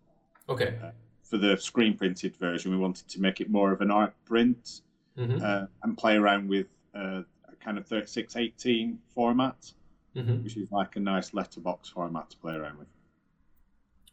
Okay. 0.48 0.78
Uh, 0.82 0.90
for 1.22 1.38
the 1.38 1.56
screen 1.56 1.96
printed 1.96 2.36
version, 2.36 2.70
we 2.70 2.78
wanted 2.78 3.08
to 3.08 3.20
make 3.20 3.40
it 3.40 3.50
more 3.50 3.72
of 3.72 3.80
an 3.80 3.90
art 3.90 4.14
print 4.24 4.80
mm-hmm. 5.16 5.42
Uh, 5.42 5.66
and 5.82 5.96
play 5.96 6.16
around 6.16 6.48
with 6.48 6.66
a 6.94 7.24
kind 7.60 7.76
of 7.78 7.86
3618 7.86 8.98
format 9.14 9.72
mm-hmm. 10.16 10.42
which 10.42 10.56
is 10.56 10.70
like 10.70 10.96
a 10.96 11.00
nice 11.00 11.34
letterbox 11.34 11.88
format 11.88 12.30
to 12.30 12.36
play 12.38 12.54
around 12.54 12.78
with. 12.78 12.88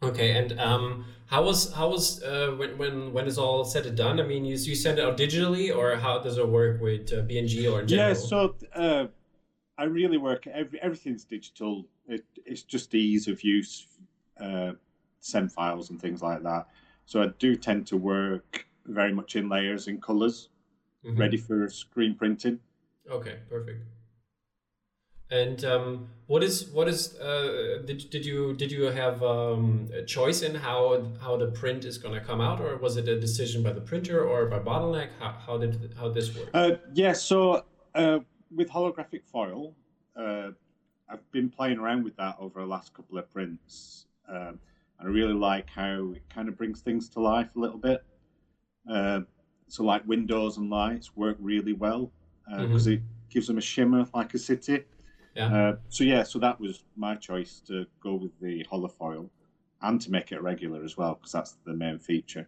Okay, 0.03 0.31
and 0.31 0.60
um, 0.60 1.05
how 1.27 1.43
was 1.43 1.73
how 1.73 1.89
was 1.89 2.21
uh, 2.23 2.53
when 2.58 2.77
when 2.77 3.13
when 3.13 3.27
is 3.27 3.38
all 3.38 3.63
said 3.63 3.86
and 3.86 3.97
done? 3.97 4.19
I 4.19 4.23
mean, 4.23 4.43
you 4.45 4.55
you 4.55 4.75
send 4.75 4.99
it 4.99 5.05
out 5.05 5.17
digitally, 5.17 5.75
or 5.75 5.95
how 5.95 6.19
does 6.19 6.38
it 6.38 6.47
work 6.47 6.81
with 6.81 7.12
uh, 7.13 7.17
BNG 7.21 7.71
or 7.71 7.84
general? 7.84 8.10
Yeah, 8.10 8.13
so 8.13 8.55
uh, 8.75 9.08
I 9.77 9.84
really 9.86 10.17
work. 10.17 10.47
Every, 10.47 10.81
everything's 10.81 11.23
digital. 11.23 11.86
It, 12.08 12.25
it's 12.45 12.63
just 12.63 12.91
the 12.91 12.99
ease 12.99 13.27
of 13.27 13.43
use, 13.43 13.88
uh, 14.39 14.73
send 15.21 15.51
files 15.51 15.89
and 15.89 15.99
things 15.99 16.21
like 16.21 16.43
that. 16.43 16.67
So 17.05 17.23
I 17.23 17.27
do 17.39 17.55
tend 17.55 17.88
to 17.88 17.97
work 17.97 18.67
very 18.86 19.13
much 19.13 19.36
in 19.36 19.49
layers 19.49 19.88
and 19.88 20.01
colors, 20.01 20.49
mm-hmm. 21.05 21.19
ready 21.19 21.38
for 21.38 21.69
screen 21.69 22.15
printing. 22.15 22.60
Okay, 23.10 23.38
perfect. 23.49 23.81
And 25.31 25.65
um, 25.65 26.07
what 26.27 26.43
is 26.43 26.69
what 26.69 26.88
is 26.88 27.15
uh, 27.15 27.81
did 27.85 28.09
did 28.11 28.25
you 28.25 28.53
did 28.53 28.71
you 28.71 28.83
have 28.83 29.23
um, 29.23 29.89
a 29.93 30.03
choice 30.03 30.43
in 30.43 30.53
how 30.53 31.03
how 31.19 31.35
the 31.35 31.47
print 31.47 31.83
is 31.83 31.97
going 31.97 32.13
to 32.13 32.21
come 32.21 32.41
out, 32.41 32.61
or 32.61 32.77
was 32.77 32.95
it 32.95 33.07
a 33.07 33.19
decision 33.19 33.63
by 33.63 33.73
the 33.73 33.81
printer 33.81 34.23
or 34.23 34.45
by 34.45 34.59
bottleneck? 34.59 35.09
How, 35.19 35.31
how 35.31 35.57
did 35.57 35.93
how 35.97 36.09
this 36.09 36.35
work? 36.35 36.49
Uh, 36.53 36.71
yeah, 36.93 37.13
so 37.13 37.65
uh, 37.95 38.19
with 38.55 38.69
holographic 38.69 39.23
foil, 39.25 39.73
uh, 40.15 40.51
I've 41.09 41.31
been 41.31 41.49
playing 41.49 41.79
around 41.79 42.03
with 42.03 42.15
that 42.17 42.35
over 42.39 42.61
the 42.61 42.67
last 42.67 42.93
couple 42.93 43.17
of 43.17 43.29
prints. 43.31 44.05
Um, 44.29 44.59
I 44.99 45.05
really 45.05 45.33
like 45.33 45.69
how 45.69 46.13
it 46.15 46.23
kind 46.29 46.47
of 46.47 46.57
brings 46.57 46.81
things 46.81 47.09
to 47.09 47.19
life 47.19 47.49
a 47.55 47.59
little 47.59 47.79
bit. 47.79 48.03
Uh, 48.89 49.21
so, 49.67 49.83
like 49.83 50.07
windows 50.07 50.57
and 50.57 50.69
lights 50.69 51.15
work 51.15 51.38
really 51.39 51.73
well 51.73 52.11
because 52.47 52.88
uh, 52.88 52.91
mm-hmm. 52.91 52.93
it 52.93 53.01
gives 53.29 53.47
them 53.47 53.57
a 53.57 53.61
shimmer 53.61 54.05
like 54.13 54.33
a 54.35 54.38
city. 54.38 54.83
Yeah. 55.35 55.53
Uh, 55.53 55.75
so 55.89 56.03
yeah, 56.03 56.23
so 56.23 56.39
that 56.39 56.59
was 56.59 56.83
my 56.95 57.15
choice 57.15 57.61
to 57.67 57.85
go 58.01 58.15
with 58.15 58.31
the 58.39 58.65
holofoil 58.71 59.29
and 59.81 60.01
to 60.01 60.11
make 60.11 60.31
it 60.31 60.41
regular 60.41 60.83
as 60.83 60.97
well 60.97 61.15
because 61.15 61.33
that's 61.33 61.57
the 61.65 61.73
main 61.73 61.99
feature. 61.99 62.47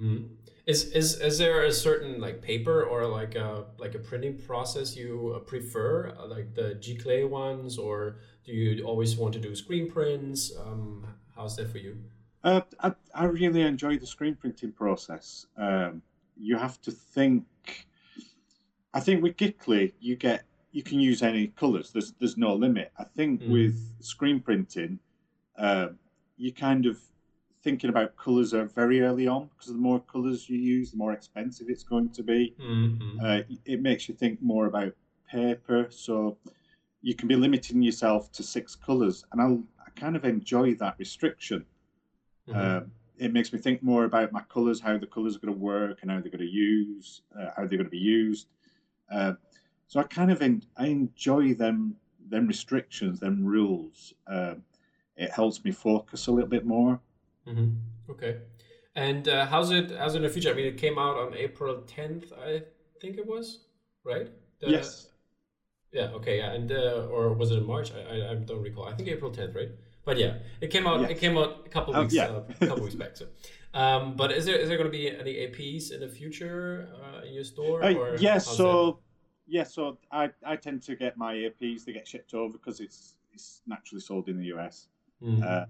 Mm. 0.00 0.28
Is 0.66 0.92
is 0.92 1.20
is 1.20 1.38
there 1.38 1.64
a 1.64 1.72
certain 1.72 2.20
like 2.20 2.40
paper 2.42 2.82
or 2.82 3.06
like 3.06 3.34
a 3.36 3.66
like 3.78 3.94
a 3.94 3.98
printing 3.98 4.38
process 4.38 4.96
you 4.96 5.34
uh, 5.36 5.40
prefer, 5.40 6.14
uh, 6.18 6.26
like 6.26 6.54
the 6.54 6.76
giclée 6.80 7.28
ones, 7.28 7.78
or 7.78 8.16
do 8.44 8.52
you 8.52 8.84
always 8.84 9.16
want 9.16 9.34
to 9.34 9.40
do 9.40 9.54
screen 9.54 9.90
prints? 9.90 10.52
Um, 10.58 11.06
how's 11.36 11.56
that 11.56 11.70
for 11.70 11.78
you? 11.78 11.98
Uh, 12.42 12.62
I 12.80 12.92
I 13.14 13.24
really 13.26 13.62
enjoy 13.62 13.98
the 13.98 14.06
screen 14.06 14.34
printing 14.34 14.72
process. 14.72 15.46
Um, 15.56 16.02
you 16.36 16.56
have 16.56 16.80
to 16.82 16.90
think. 16.90 17.44
I 18.92 19.00
think 19.00 19.22
with 19.22 19.36
giclée 19.36 19.92
you 20.00 20.16
get 20.16 20.44
you 20.74 20.82
can 20.82 20.98
use 20.98 21.22
any 21.22 21.46
colors. 21.46 21.92
There's 21.92 22.12
there's 22.18 22.36
no 22.36 22.52
limit. 22.52 22.92
I 22.98 23.04
think 23.04 23.40
mm. 23.40 23.48
with 23.48 23.76
screen 24.00 24.40
printing, 24.40 24.98
uh, 25.56 25.88
you 26.36 26.52
kind 26.52 26.84
of 26.84 26.98
thinking 27.62 27.88
about 27.90 28.16
colors 28.16 28.52
are 28.52 28.64
very 28.66 29.00
early 29.00 29.28
on 29.28 29.48
because 29.54 29.72
the 29.72 29.78
more 29.78 30.00
colors 30.00 30.50
you 30.50 30.58
use, 30.58 30.90
the 30.90 30.96
more 30.96 31.12
expensive 31.12 31.68
it's 31.70 31.84
going 31.84 32.10
to 32.10 32.24
be. 32.24 32.56
Mm-hmm. 32.60 33.24
Uh, 33.24 33.40
it 33.64 33.80
makes 33.80 34.08
you 34.08 34.14
think 34.16 34.42
more 34.42 34.66
about 34.66 34.92
paper, 35.30 35.86
so 35.90 36.36
you 37.02 37.14
can 37.14 37.28
be 37.28 37.36
limiting 37.36 37.80
yourself 37.80 38.32
to 38.32 38.42
six 38.42 38.74
colors, 38.74 39.24
and 39.30 39.40
I, 39.40 39.46
I 39.86 39.90
kind 39.94 40.16
of 40.16 40.24
enjoy 40.24 40.74
that 40.74 40.96
restriction. 40.98 41.64
Mm-hmm. 42.48 42.60
Uh, 42.60 42.80
it 43.16 43.32
makes 43.32 43.52
me 43.52 43.60
think 43.60 43.80
more 43.80 44.04
about 44.06 44.32
my 44.32 44.42
colors, 44.54 44.80
how 44.80 44.98
the 44.98 45.06
colors 45.06 45.36
are 45.36 45.38
going 45.38 45.54
to 45.54 45.60
work, 45.60 45.98
and 46.02 46.10
how 46.10 46.20
they're 46.20 46.32
going 46.32 46.40
to 46.40 46.50
use, 46.50 47.22
uh, 47.38 47.50
how 47.56 47.64
they're 47.64 47.78
going 47.78 47.84
to 47.84 47.98
be 48.02 48.08
used. 48.20 48.48
So 49.86 50.00
I 50.00 50.04
kind 50.04 50.30
of 50.30 50.42
en- 50.42 50.64
I 50.76 50.86
enjoy 50.86 51.54
them 51.54 51.96
them 52.28 52.46
restrictions, 52.46 53.20
them 53.20 53.44
rules. 53.44 54.14
Uh, 54.26 54.54
it 55.16 55.30
helps 55.30 55.64
me 55.64 55.70
focus 55.70 56.26
a 56.26 56.32
little 56.32 56.48
bit 56.48 56.64
more. 56.64 57.00
Mm-hmm. 57.46 57.70
Okay. 58.10 58.38
And 58.96 59.28
uh, 59.28 59.46
how's 59.46 59.70
it? 59.70 59.92
How's 59.96 60.14
it 60.14 60.18
in 60.18 60.22
the 60.22 60.28
future? 60.28 60.50
I 60.50 60.54
mean, 60.54 60.66
it 60.66 60.78
came 60.78 60.98
out 60.98 61.16
on 61.16 61.34
April 61.34 61.82
tenth, 61.82 62.32
I 62.32 62.62
think 63.00 63.18
it 63.18 63.26
was, 63.26 63.66
right? 64.04 64.28
The, 64.60 64.70
yes. 64.70 65.08
Yeah. 65.92 66.08
Okay. 66.14 66.38
Yeah. 66.38 66.52
And 66.52 66.70
uh, 66.72 67.06
or 67.10 67.32
was 67.34 67.50
it 67.50 67.58
in 67.58 67.66
March? 67.66 67.92
I, 67.92 68.00
I, 68.00 68.30
I 68.30 68.34
don't 68.34 68.62
recall. 68.62 68.86
I 68.86 68.94
think 68.94 69.08
April 69.08 69.30
tenth, 69.30 69.54
right? 69.54 69.70
But 70.04 70.18
yeah, 70.18 70.34
it 70.60 70.70
came 70.70 70.86
out. 70.86 71.00
Yes. 71.00 71.10
It 71.10 71.18
came 71.18 71.36
out 71.38 71.62
a 71.66 71.68
couple 71.68 71.96
oh, 71.96 72.02
weeks. 72.02 72.14
yeah. 72.14 72.26
uh, 72.26 72.42
a 72.60 72.66
couple 72.66 72.84
weeks 72.84 72.94
back. 72.94 73.16
So, 73.16 73.26
um, 73.74 74.16
but 74.16 74.30
is 74.32 74.44
there 74.44 74.56
is 74.56 74.68
there 74.68 74.76
going 74.76 74.90
to 74.90 74.96
be 74.96 75.08
any 75.08 75.34
APs 75.34 75.92
in 75.92 76.00
the 76.00 76.08
future 76.08 76.88
uh, 77.02 77.26
in 77.26 77.32
your 77.32 77.44
store? 77.44 77.82
Uh, 77.82 77.94
or 77.94 78.16
yes. 78.16 78.46
So 78.46 79.00
yeah, 79.46 79.64
so 79.64 79.98
I, 80.10 80.30
I 80.44 80.56
tend 80.56 80.82
to 80.84 80.96
get 80.96 81.16
my 81.16 81.34
APs. 81.34 81.84
They 81.84 81.92
get 81.92 82.08
shipped 82.08 82.34
over 82.34 82.52
because 82.58 82.80
it's 82.80 83.16
it's 83.32 83.62
naturally 83.66 84.00
sold 84.00 84.28
in 84.28 84.38
the 84.38 84.46
US. 84.54 84.88
Mm-hmm. 85.22 85.42
Uh, 85.46 85.64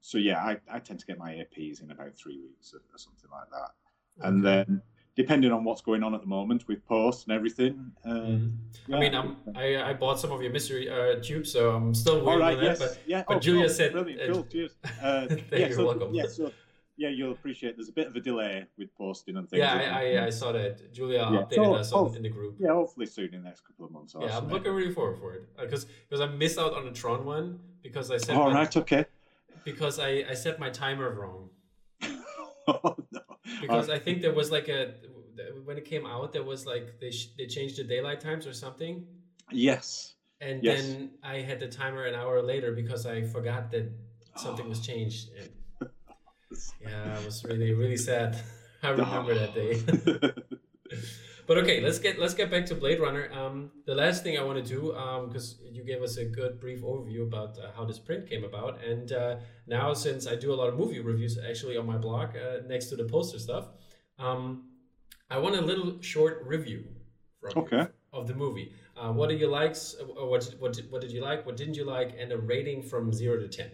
so 0.00 0.18
yeah, 0.18 0.38
I, 0.38 0.56
I 0.70 0.78
tend 0.80 0.98
to 1.00 1.06
get 1.06 1.18
my 1.18 1.32
APs 1.32 1.82
in 1.82 1.90
about 1.90 2.16
three 2.16 2.38
weeks 2.40 2.74
or, 2.74 2.78
or 2.78 2.98
something 2.98 3.30
like 3.30 3.48
that. 3.50 3.70
Okay. 4.18 4.28
And 4.28 4.44
then 4.44 4.82
depending 5.14 5.52
on 5.52 5.62
what's 5.62 5.82
going 5.82 6.02
on 6.02 6.14
at 6.14 6.22
the 6.22 6.26
moment 6.26 6.66
with 6.68 6.84
posts 6.86 7.24
and 7.24 7.32
everything. 7.32 7.92
Uh, 8.04 8.08
mm-hmm. 8.08 8.48
yeah. 8.88 8.96
I 8.96 9.00
mean, 9.00 9.14
I'm, 9.14 9.36
I 9.54 9.90
I 9.90 9.92
bought 9.92 10.18
some 10.18 10.32
of 10.32 10.42
your 10.42 10.52
mystery 10.52 10.88
uh, 10.88 11.20
tubes, 11.22 11.52
so 11.52 11.74
I'm 11.76 11.94
still 11.94 12.24
waiting 12.24 12.40
right, 12.40 12.60
yes. 12.60 12.78
that. 12.78 12.88
But, 12.88 12.98
yeah. 13.06 13.24
but 13.28 13.36
oh, 13.36 13.40
Julia 13.40 13.66
cool. 13.66 13.74
said, 13.74 13.92
brilliant, 13.92 14.22
uh, 14.22 14.32
cool, 14.32 14.44
cheers. 14.44 14.74
Uh, 15.02 15.26
Thank 15.28 15.50
yeah, 15.52 15.68
you, 15.68 15.74
so, 15.74 15.86
welcome. 15.86 16.14
Yeah, 16.14 16.26
so 16.26 16.52
yeah, 16.96 17.08
you'll 17.08 17.32
appreciate. 17.32 17.76
There's 17.76 17.88
a 17.88 17.92
bit 17.92 18.06
of 18.06 18.16
a 18.16 18.20
delay 18.20 18.66
with 18.76 18.94
posting 18.94 19.36
and 19.36 19.48
things. 19.48 19.60
Yeah, 19.60 19.74
I, 19.74 20.16
I, 20.16 20.26
I, 20.26 20.30
saw 20.30 20.52
that. 20.52 20.92
Julia 20.92 21.18
yeah. 21.18 21.38
updated 21.38 21.54
so, 21.54 21.74
us 21.74 21.92
on, 21.92 22.16
in 22.16 22.22
the 22.22 22.28
group. 22.28 22.56
Yeah, 22.58 22.72
hopefully 22.72 23.06
soon 23.06 23.34
in 23.34 23.42
the 23.42 23.48
next 23.48 23.62
couple 23.62 23.86
of 23.86 23.92
months. 23.92 24.14
Yeah, 24.18 24.36
I'm 24.36 24.48
looking 24.48 24.72
really 24.72 24.92
forward 24.92 25.18
for 25.18 25.34
it 25.34 25.48
because 25.58 25.84
uh, 25.84 25.88
because 26.08 26.20
I 26.20 26.26
missed 26.26 26.58
out 26.58 26.74
on 26.74 26.84
the 26.84 26.92
Tron 26.92 27.24
one 27.24 27.58
because 27.82 28.10
I 28.10 28.18
said. 28.18 28.36
All 28.36 28.50
my, 28.50 28.60
right, 28.60 28.76
okay. 28.76 29.06
Because 29.64 29.98
I 29.98 30.24
I 30.28 30.34
set 30.34 30.58
my 30.58 30.70
timer 30.70 31.10
wrong. 31.14 31.48
oh 32.68 32.96
no! 33.10 33.20
Because 33.60 33.88
right. 33.88 33.96
I 33.96 33.98
think 33.98 34.20
there 34.22 34.34
was 34.34 34.50
like 34.50 34.68
a 34.68 34.94
when 35.64 35.78
it 35.78 35.84
came 35.84 36.06
out 36.06 36.32
there 36.32 36.42
was 36.42 36.66
like 36.66 37.00
they 37.00 37.10
sh- 37.10 37.30
they 37.38 37.46
changed 37.46 37.78
the 37.78 37.84
daylight 37.84 38.20
times 38.20 38.46
or 38.46 38.52
something. 38.52 39.06
Yes. 39.50 40.14
And 40.40 40.62
yes. 40.62 40.82
then 40.82 41.10
I 41.22 41.36
had 41.36 41.60
the 41.60 41.68
timer 41.68 42.04
an 42.04 42.14
hour 42.14 42.42
later 42.42 42.72
because 42.72 43.06
I 43.06 43.22
forgot 43.22 43.70
that 43.70 43.90
something 44.36 44.68
was 44.74 44.80
changed. 44.80 45.30
And, 45.38 45.48
yeah, 46.80 47.18
it 47.18 47.24
was 47.24 47.44
really 47.44 47.72
really 47.72 47.96
sad. 47.96 48.36
I 48.82 48.90
remember 48.90 49.34
that 49.34 49.54
day. 49.54 49.80
but 51.46 51.58
okay, 51.58 51.80
let's 51.80 51.98
get 51.98 52.18
let's 52.18 52.34
get 52.34 52.50
back 52.50 52.66
to 52.66 52.74
Blade 52.74 53.00
Runner. 53.00 53.30
Um, 53.32 53.70
the 53.86 53.94
last 53.94 54.24
thing 54.24 54.38
I 54.38 54.42
want 54.42 54.64
to 54.64 54.68
do, 54.76 54.92
because 55.26 55.54
um, 55.60 55.68
you 55.72 55.84
gave 55.84 56.02
us 56.02 56.16
a 56.16 56.24
good 56.24 56.60
brief 56.60 56.82
overview 56.82 57.22
about 57.22 57.58
uh, 57.58 57.70
how 57.76 57.84
this 57.84 57.98
print 57.98 58.28
came 58.28 58.44
about, 58.44 58.82
and 58.84 59.12
uh, 59.12 59.36
now 59.66 59.94
since 59.94 60.26
I 60.26 60.34
do 60.34 60.52
a 60.52 60.56
lot 60.56 60.68
of 60.68 60.76
movie 60.76 61.00
reviews 61.00 61.38
actually 61.38 61.76
on 61.76 61.86
my 61.86 61.96
blog 61.96 62.30
uh, 62.36 62.66
next 62.66 62.86
to 62.86 62.96
the 62.96 63.04
poster 63.04 63.38
stuff, 63.38 63.68
um, 64.18 64.64
I 65.30 65.38
want 65.38 65.54
a 65.56 65.60
little 65.60 66.00
short 66.00 66.42
review 66.44 66.84
from 67.40 67.62
okay. 67.62 67.86
of 68.12 68.26
the 68.26 68.34
movie. 68.34 68.72
Uh, 68.96 69.12
what 69.12 69.28
did 69.28 69.40
you 69.40 69.48
likes? 69.48 69.94
Uh, 70.00 70.26
what 70.26 70.44
what 70.58 70.76
what 70.90 71.00
did 71.00 71.12
you 71.12 71.22
like? 71.22 71.46
What 71.46 71.56
didn't 71.56 71.76
you 71.76 71.84
like? 71.84 72.14
And 72.18 72.32
a 72.32 72.38
rating 72.38 72.82
from 72.82 73.12
zero 73.12 73.38
to 73.38 73.48
ten. 73.48 73.70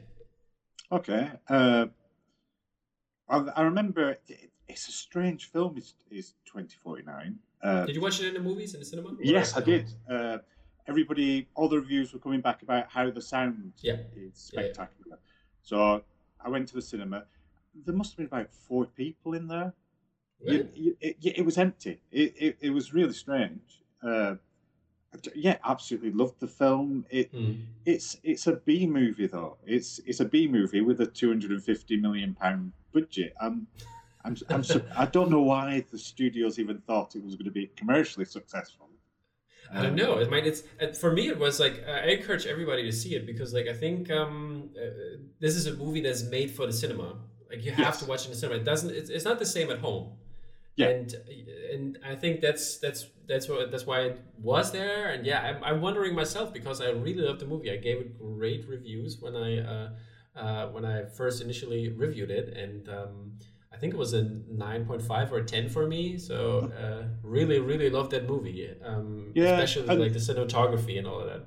Okay. 0.92 1.30
I, 3.28 3.38
I 3.56 3.62
remember 3.62 4.10
it, 4.10 4.50
it's 4.68 4.88
a 4.88 4.92
strange 4.92 5.50
film. 5.50 5.76
It's, 5.76 5.94
it's 6.10 6.34
2049. 6.46 7.38
Uh, 7.62 7.86
did 7.86 7.94
you 7.94 8.00
watch 8.00 8.20
it 8.20 8.28
in 8.28 8.34
the 8.34 8.40
movies 8.40 8.74
in 8.74 8.80
the 8.80 8.86
cinema? 8.86 9.10
Yes, 9.20 9.56
I 9.56 9.60
did. 9.60 9.86
Uh, 10.08 10.38
everybody, 10.86 11.48
all 11.54 11.68
the 11.68 11.76
reviews 11.76 12.12
were 12.12 12.18
coming 12.18 12.40
back 12.40 12.62
about 12.62 12.88
how 12.88 13.10
the 13.10 13.20
sound 13.20 13.72
yeah. 13.80 13.96
is 14.16 14.32
spectacular. 14.34 14.88
Yeah, 15.06 15.14
yeah. 15.14 15.16
So 15.62 16.02
I 16.44 16.48
went 16.48 16.68
to 16.68 16.74
the 16.74 16.82
cinema. 16.82 17.24
There 17.84 17.94
must 17.94 18.12
have 18.12 18.16
been 18.18 18.26
about 18.26 18.52
four 18.52 18.86
people 18.86 19.34
in 19.34 19.48
there. 19.48 19.72
Really? 20.40 20.56
You, 20.56 20.68
you, 20.74 20.96
it, 21.00 21.16
it, 21.20 21.44
was 21.44 21.58
empty. 21.58 22.00
It, 22.12 22.34
it, 22.36 22.58
it 22.60 22.70
was 22.70 22.94
really 22.94 23.12
strange. 23.12 23.82
Uh, 24.02 24.36
yeah, 25.34 25.56
absolutely 25.64 26.12
loved 26.12 26.38
the 26.40 26.46
film. 26.46 27.04
It 27.10 27.32
mm. 27.32 27.62
it's 27.84 28.18
it's 28.22 28.46
a 28.46 28.56
B 28.56 28.86
movie 28.86 29.26
though. 29.26 29.56
It's 29.66 30.00
it's 30.06 30.20
a 30.20 30.24
B 30.24 30.46
movie 30.46 30.80
with 30.80 31.00
a 31.00 31.06
two 31.06 31.28
hundred 31.28 31.50
and 31.50 31.62
fifty 31.62 31.96
million 31.96 32.34
pound 32.34 32.72
budget. 32.92 33.34
I'm, 33.40 33.66
I'm, 34.24 34.36
I'm 34.50 34.64
I 34.96 35.06
don't 35.06 35.30
know 35.30 35.42
why 35.42 35.84
the 35.90 35.98
studios 35.98 36.58
even 36.58 36.78
thought 36.86 37.16
it 37.16 37.24
was 37.24 37.36
going 37.36 37.46
to 37.46 37.50
be 37.50 37.70
commercially 37.76 38.24
successful. 38.24 38.88
I 39.70 39.82
don't 39.82 39.96
know. 39.96 40.18
I 40.18 40.24
mean, 40.24 40.46
it's 40.46 40.62
for 40.98 41.12
me. 41.12 41.28
It 41.28 41.38
was 41.38 41.60
like 41.60 41.84
I 41.86 42.06
encourage 42.12 42.46
everybody 42.46 42.84
to 42.84 42.92
see 42.92 43.14
it 43.14 43.26
because, 43.26 43.52
like, 43.52 43.68
I 43.68 43.74
think 43.74 44.10
um, 44.10 44.70
uh, 44.74 45.18
this 45.40 45.56
is 45.56 45.66
a 45.66 45.74
movie 45.74 46.00
that's 46.00 46.22
made 46.24 46.50
for 46.50 46.66
the 46.66 46.72
cinema. 46.72 47.16
Like, 47.50 47.62
you 47.64 47.72
have 47.72 47.80
yes. 47.80 48.00
to 48.00 48.06
watch 48.06 48.22
it 48.22 48.26
in 48.26 48.30
the 48.32 48.38
cinema. 48.38 48.60
It 48.60 48.64
doesn't. 48.64 48.90
It's, 48.94 49.10
it's 49.10 49.24
not 49.26 49.38
the 49.38 49.46
same 49.46 49.70
at 49.70 49.78
home. 49.78 50.12
Yeah. 50.78 50.88
And 50.90 51.14
and 51.72 51.98
I 52.06 52.14
think 52.14 52.40
that's 52.40 52.78
that's 52.78 53.06
that's 53.26 53.48
what 53.48 53.70
that's 53.72 53.84
why 53.84 54.00
it 54.02 54.20
was 54.40 54.70
there. 54.72 55.10
And 55.10 55.26
yeah, 55.26 55.40
I'm, 55.40 55.64
I'm 55.64 55.80
wondering 55.80 56.14
myself 56.14 56.52
because 56.52 56.80
I 56.80 56.90
really 56.90 57.22
loved 57.22 57.40
the 57.40 57.46
movie. 57.46 57.70
I 57.70 57.76
gave 57.76 57.98
it 57.98 58.18
great 58.18 58.66
reviews 58.68 59.18
when 59.20 59.34
I 59.34 59.58
uh, 59.58 59.88
uh, 60.36 60.68
when 60.68 60.84
I 60.84 61.04
first 61.04 61.42
initially 61.42 61.88
reviewed 61.88 62.30
it, 62.30 62.56
and 62.56 62.88
um, 62.88 63.32
I 63.72 63.76
think 63.76 63.92
it 63.92 63.96
was 63.96 64.14
a 64.14 64.22
nine 64.48 64.86
point 64.86 65.02
five 65.02 65.32
or 65.32 65.42
ten 65.42 65.68
for 65.68 65.86
me. 65.86 66.16
So 66.16 66.70
uh, 66.80 67.08
really, 67.22 67.58
really 67.58 67.90
loved 67.90 68.12
that 68.12 68.28
movie. 68.28 68.70
Um, 68.84 69.32
yeah, 69.34 69.58
especially 69.58 69.96
like 69.96 70.12
the 70.12 70.20
cinematography 70.20 70.96
and 70.96 71.06
all 71.08 71.20
of 71.20 71.26
that. 71.26 71.42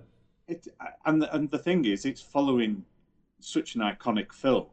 It 0.47 0.67
and 1.05 1.23
and 1.31 1.49
the 1.49 1.59
thing 1.59 1.85
is, 1.85 2.05
it's 2.05 2.21
following 2.21 2.83
such 3.39 3.75
an 3.75 3.81
iconic 3.81 4.33
film, 4.33 4.67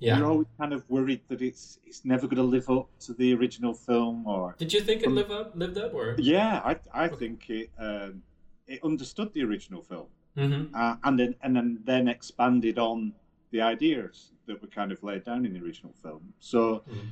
yeah. 0.00 0.18
you're 0.18 0.26
always 0.26 0.46
kind 0.58 0.72
of 0.72 0.88
worried 0.88 1.20
that 1.28 1.42
it's 1.42 1.78
it's 1.86 2.04
never 2.04 2.26
going 2.26 2.36
to 2.36 2.42
live 2.42 2.68
up 2.70 2.88
to 3.00 3.12
the 3.14 3.34
original 3.34 3.74
film. 3.74 4.26
Or 4.26 4.54
did 4.58 4.72
you 4.72 4.80
think 4.80 5.02
it 5.02 5.10
lived 5.10 5.30
up? 5.30 5.52
Lived 5.54 5.78
up, 5.78 5.94
or 5.94 6.16
yeah, 6.18 6.60
I 6.64 6.76
I 6.92 7.06
okay. 7.06 7.16
think 7.16 7.50
it 7.50 7.70
um, 7.78 8.22
it 8.66 8.80
understood 8.82 9.32
the 9.32 9.44
original 9.44 9.82
film, 9.82 10.06
mm-hmm. 10.36 10.74
uh, 10.74 10.96
and 11.04 11.18
then 11.18 11.34
and 11.42 11.54
then 11.54 11.80
then 11.84 12.08
expanded 12.08 12.78
on 12.78 13.12
the 13.52 13.60
ideas 13.60 14.32
that 14.46 14.60
were 14.60 14.68
kind 14.68 14.90
of 14.90 15.02
laid 15.02 15.24
down 15.24 15.44
in 15.46 15.52
the 15.52 15.60
original 15.60 15.92
film. 16.02 16.32
So. 16.40 16.82
Mm-hmm. 16.88 17.06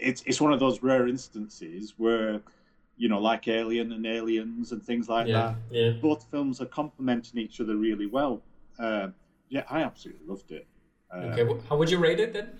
It's, 0.00 0.22
it's 0.26 0.40
one 0.40 0.52
of 0.52 0.60
those 0.60 0.80
rare 0.80 1.08
instances 1.08 1.94
where 1.96 2.40
you 2.98 3.08
know, 3.08 3.20
like 3.20 3.48
Alien 3.48 3.92
and 3.92 4.04
Aliens 4.06 4.72
and 4.72 4.82
things 4.82 5.08
like 5.08 5.28
yeah, 5.28 5.34
that. 5.34 5.56
Yeah. 5.70 5.90
Both 6.00 6.26
films 6.30 6.60
are 6.60 6.66
complementing 6.66 7.40
each 7.40 7.60
other 7.60 7.76
really 7.76 8.06
well. 8.06 8.42
Uh, 8.78 9.08
yeah, 9.48 9.62
I 9.70 9.82
absolutely 9.82 10.26
loved 10.26 10.50
it. 10.50 10.66
Uh, 11.12 11.18
okay, 11.18 11.60
how 11.68 11.76
would 11.76 11.90
you 11.90 11.98
rate 11.98 12.20
it 12.20 12.32
then? 12.32 12.50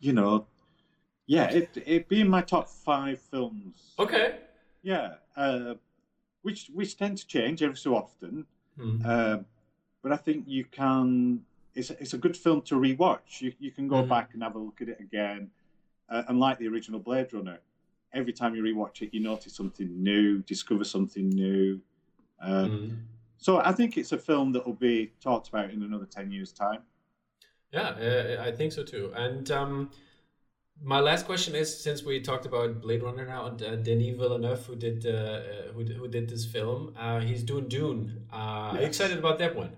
You 0.00 0.12
know, 0.12 0.46
yeah, 1.26 1.50
it 1.50 1.70
it 1.84 2.08
be 2.08 2.20
in 2.20 2.28
my 2.28 2.40
top 2.40 2.68
five 2.68 3.20
films. 3.20 3.94
Okay. 3.98 4.38
Yeah, 4.82 5.14
uh, 5.36 5.74
which 6.42 6.70
which 6.72 6.96
tend 6.96 7.18
to 7.18 7.26
change 7.26 7.62
every 7.62 7.76
so 7.76 7.94
often, 7.94 8.46
mm. 8.78 9.04
uh, 9.04 9.42
but 10.02 10.12
I 10.12 10.16
think 10.16 10.44
you 10.46 10.64
can. 10.64 11.42
It's 11.74 11.90
it's 11.90 12.14
a 12.14 12.18
good 12.18 12.36
film 12.36 12.62
to 12.62 12.76
rewatch. 12.76 13.40
You 13.40 13.52
you 13.58 13.70
can 13.70 13.88
go 13.88 14.02
mm. 14.02 14.08
back 14.08 14.30
and 14.32 14.42
have 14.42 14.54
a 14.54 14.58
look 14.58 14.80
at 14.80 14.88
it 14.88 15.00
again, 15.00 15.50
uh, 16.08 16.22
and 16.28 16.40
like 16.40 16.58
the 16.58 16.68
original 16.68 17.00
Blade 17.00 17.32
Runner, 17.34 17.58
every 18.14 18.32
time 18.32 18.54
you 18.54 18.62
rewatch 18.62 19.02
it, 19.02 19.12
you 19.12 19.20
notice 19.20 19.54
something 19.54 20.02
new, 20.02 20.38
discover 20.38 20.84
something 20.84 21.28
new. 21.28 21.80
Um, 22.40 22.70
mm. 22.70 22.96
So 23.38 23.60
I 23.60 23.72
think 23.72 23.96
it's 23.96 24.12
a 24.12 24.18
film 24.18 24.52
that 24.52 24.66
will 24.66 24.74
be 24.74 25.12
talked 25.20 25.48
about 25.48 25.70
in 25.70 25.82
another 25.82 26.06
ten 26.06 26.30
years' 26.30 26.52
time. 26.52 26.82
Yeah, 27.72 27.90
uh, 27.90 28.42
I 28.44 28.50
think 28.50 28.72
so 28.72 28.82
too. 28.82 29.12
And 29.14 29.50
um, 29.50 29.90
my 30.82 30.98
last 31.00 31.24
question 31.24 31.54
is, 31.54 31.82
since 31.82 32.02
we 32.02 32.20
talked 32.20 32.46
about 32.46 32.82
Blade 32.82 33.02
Runner 33.02 33.26
now, 33.26 33.46
and 33.46 33.62
uh, 33.62 33.76
Denis 33.76 34.16
Villeneuve, 34.16 34.66
who 34.66 34.76
did 34.76 35.06
uh, 35.06 35.10
uh 35.10 35.42
who, 35.72 35.84
who 35.84 36.08
did 36.08 36.28
this 36.28 36.44
film, 36.44 36.94
uh, 36.98 37.20
he's 37.20 37.44
doing 37.44 37.68
Dune. 37.68 38.26
Uh, 38.32 38.70
yes. 38.72 38.74
Are 38.74 38.80
you 38.80 38.86
excited 38.86 39.18
about 39.18 39.38
that 39.38 39.54
one? 39.54 39.70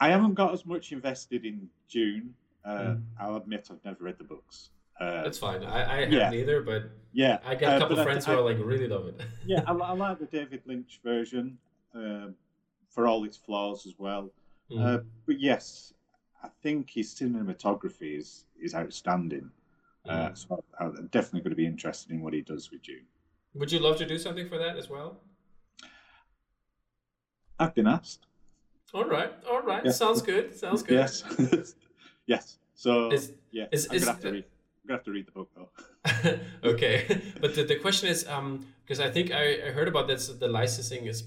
I 0.00 0.08
haven't 0.08 0.34
got 0.34 0.54
as 0.54 0.64
much 0.64 0.92
invested 0.92 1.44
in 1.44 1.68
Dune. 1.90 2.34
Mm. 2.66 3.02
I'll 3.18 3.36
admit 3.36 3.68
I've 3.70 3.84
never 3.84 4.04
read 4.04 4.16
the 4.18 4.24
books. 4.24 4.70
Uh, 4.98 5.22
That's 5.22 5.38
fine. 5.38 5.64
I, 5.64 5.96
I 5.96 6.00
haven't 6.00 6.12
yeah. 6.12 6.32
either, 6.32 6.62
but 6.62 6.90
yeah, 7.12 7.38
I 7.44 7.54
got 7.54 7.76
a 7.76 7.78
couple 7.78 7.98
uh, 7.98 8.04
friends 8.04 8.26
I, 8.26 8.32
who 8.32 8.40
are 8.40 8.42
like 8.42 8.58
really 8.62 8.86
love 8.86 9.08
it. 9.08 9.20
yeah, 9.46 9.62
I, 9.66 9.72
I, 9.72 9.92
like 9.92 10.18
the 10.18 10.26
David 10.26 10.62
Lynch 10.66 11.00
version 11.02 11.58
uh, 11.94 12.28
for 12.88 13.06
all 13.06 13.24
its 13.24 13.36
flaws 13.36 13.86
as 13.86 13.94
well. 13.98 14.30
Mm. 14.70 15.04
but 15.26 15.40
yes, 15.40 15.94
I 16.44 16.48
think 16.62 16.90
his 16.90 17.12
cinematography 17.12 18.18
is 18.18 18.44
is 18.60 18.74
outstanding. 18.74 19.50
Mm. 20.06 20.36
so 20.36 20.64
I'm 20.78 21.08
definitely 21.08 21.40
going 21.40 21.50
to 21.50 21.56
be 21.56 21.66
interested 21.66 22.10
in 22.10 22.22
what 22.22 22.32
he 22.32 22.40
does 22.40 22.70
with 22.70 22.88
you. 22.88 23.00
Would 23.54 23.70
you 23.72 23.80
love 23.80 23.98
to 23.98 24.06
do 24.06 24.18
something 24.18 24.48
for 24.48 24.58
that 24.58 24.76
as 24.76 24.88
well? 24.88 25.18
I've 27.58 27.74
been 27.74 27.86
asked. 27.86 28.26
All 28.94 29.04
right, 29.04 29.32
all 29.48 29.62
right. 29.62 29.84
Yes. 29.84 29.98
Sounds 29.98 30.22
good. 30.22 30.56
Sounds 30.58 30.82
good. 30.82 30.94
Yes, 30.94 31.74
yes. 32.26 32.58
So 32.74 33.12
is, 33.12 33.32
yeah, 33.52 33.66
is, 33.70 33.86
I'm 33.90 33.96
is, 33.96 34.04
gonna 34.04 34.12
have 34.12 34.22
to 34.22 34.32
read 34.32 34.44
I'm 34.44 34.88
gonna 34.88 34.98
have 34.98 35.04
to 35.04 35.10
read 35.12 35.26
the 35.26 35.32
book 35.32 35.50
though. 35.54 36.38
okay, 36.70 37.20
but 37.40 37.54
the, 37.54 37.64
the 37.64 37.76
question 37.76 38.08
is, 38.08 38.26
um, 38.26 38.66
because 38.82 38.98
I 38.98 39.10
think 39.10 39.30
I, 39.30 39.68
I 39.68 39.70
heard 39.70 39.88
about 39.88 40.08
this, 40.08 40.28
the 40.28 40.48
licensing 40.48 41.06
is 41.06 41.24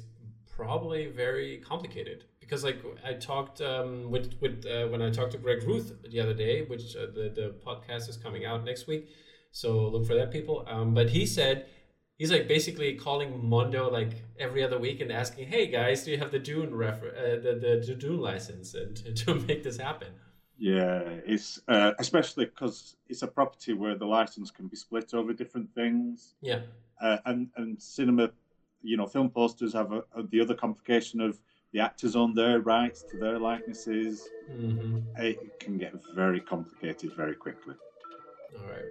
probably 0.55 1.07
very 1.07 1.57
complicated. 1.57 2.25
Because 2.39 2.63
like 2.63 2.77
I 3.05 3.13
talked 3.13 3.61
um, 3.61 4.11
with 4.11 4.33
with 4.41 4.65
uh, 4.65 4.87
when 4.87 5.01
I 5.01 5.09
talked 5.09 5.31
to 5.31 5.37
Greg 5.37 5.63
Ruth 5.63 5.93
the 6.09 6.19
other 6.19 6.33
day, 6.33 6.63
which 6.63 6.95
uh, 6.95 7.07
the 7.13 7.31
the 7.33 7.55
podcast 7.65 8.09
is 8.09 8.17
coming 8.17 8.45
out 8.45 8.63
next 8.63 8.87
week, 8.87 9.09
so 9.51 9.87
look 9.87 10.05
for 10.05 10.15
that, 10.15 10.31
people. 10.31 10.65
Um, 10.67 10.93
but 10.93 11.09
he 11.09 11.25
said 11.25 11.67
he's 12.17 12.31
like 12.31 12.47
basically 12.47 12.95
calling 12.95 13.47
Mondo 13.47 13.89
like 13.89 14.23
every 14.39 14.63
other 14.63 14.79
week 14.79 15.01
and 15.01 15.11
asking, 15.11 15.47
"Hey 15.47 15.67
guys, 15.67 16.03
do 16.03 16.11
you 16.11 16.17
have 16.17 16.31
the 16.31 16.39
Dune 16.39 16.73
refer 16.75 17.09
uh, 17.09 17.41
the, 17.41 17.81
the 17.85 17.95
Dune 17.95 18.19
license 18.19 18.73
and 18.73 18.95
to 19.17 19.35
make 19.35 19.63
this 19.63 19.77
happen?" 19.77 20.09
Yeah, 20.57 21.01
it's 21.25 21.59
uh, 21.67 21.91
especially 21.99 22.45
because 22.45 22.95
it's 23.09 23.21
a 23.23 23.27
property 23.27 23.73
where 23.73 23.95
the 23.95 24.05
license 24.05 24.51
can 24.51 24.67
be 24.67 24.75
split 24.75 25.13
over 25.13 25.33
different 25.33 25.73
things. 25.73 26.35
Yeah, 26.41 26.61
uh, 27.01 27.17
and 27.25 27.49
and 27.57 27.81
cinema, 27.81 28.31
you 28.83 28.97
know, 28.97 29.07
film 29.07 29.29
posters 29.29 29.73
have 29.73 29.91
a, 29.91 30.03
a, 30.15 30.23
the 30.23 30.39
other 30.41 30.53
complication 30.53 31.21
of 31.21 31.39
the 31.71 31.79
actors 31.79 32.15
own 32.15 32.35
their 32.35 32.59
rights 32.59 33.03
to 33.09 33.17
their 33.17 33.39
likenesses. 33.39 34.29
Mm-hmm. 34.51 34.99
It 35.17 35.59
can 35.59 35.77
get 35.77 35.93
very 36.13 36.39
complicated 36.39 37.13
very 37.15 37.35
quickly. 37.35 37.75
All 38.59 38.69
right. 38.69 38.85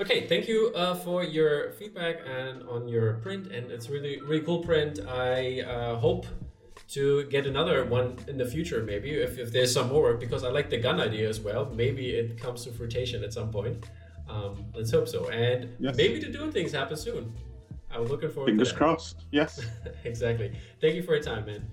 Okay, 0.00 0.26
thank 0.26 0.48
you 0.48 0.72
uh, 0.74 0.94
for 0.94 1.22
your 1.22 1.72
feedback 1.72 2.16
and 2.26 2.62
on 2.68 2.88
your 2.88 3.14
print, 3.14 3.52
and 3.52 3.70
it's 3.70 3.88
really 3.88 4.20
really 4.22 4.40
cool 4.40 4.58
print. 4.58 4.98
I 5.06 5.60
uh, 5.60 5.96
hope 5.96 6.26
to 6.88 7.24
get 7.24 7.46
another 7.46 7.84
one 7.84 8.18
in 8.26 8.36
the 8.36 8.44
future, 8.44 8.82
maybe 8.82 9.10
if, 9.12 9.38
if 9.38 9.52
there's 9.52 9.72
some 9.72 9.88
more, 9.88 10.14
because 10.14 10.44
I 10.44 10.50
like 10.50 10.68
the 10.68 10.78
gun 10.78 11.00
idea 11.00 11.28
as 11.28 11.40
well. 11.40 11.70
Maybe 11.74 12.10
it 12.10 12.40
comes 12.40 12.64
to 12.64 12.72
fruition 12.72 13.22
at 13.22 13.32
some 13.32 13.50
point. 13.50 13.84
Um, 14.28 14.64
let's 14.74 14.90
hope 14.90 15.08
so. 15.08 15.28
And 15.28 15.70
yes. 15.78 15.96
maybe 15.96 16.18
the 16.18 16.28
Dune 16.28 16.50
things 16.50 16.72
happen 16.72 16.96
soon. 16.96 17.32
I'm 17.94 18.06
looking 18.06 18.30
forward 18.30 18.50
Fingers 18.50 18.72
crossed. 18.72 19.26
Yes. 19.30 19.64
exactly. 20.04 20.52
Thank 20.80 20.96
you 20.96 21.02
for 21.02 21.14
your 21.14 21.22
time, 21.22 21.46
man. 21.46 21.66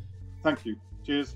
Thank 0.44 0.66
you. 0.66 0.76
Cheers. 1.04 1.36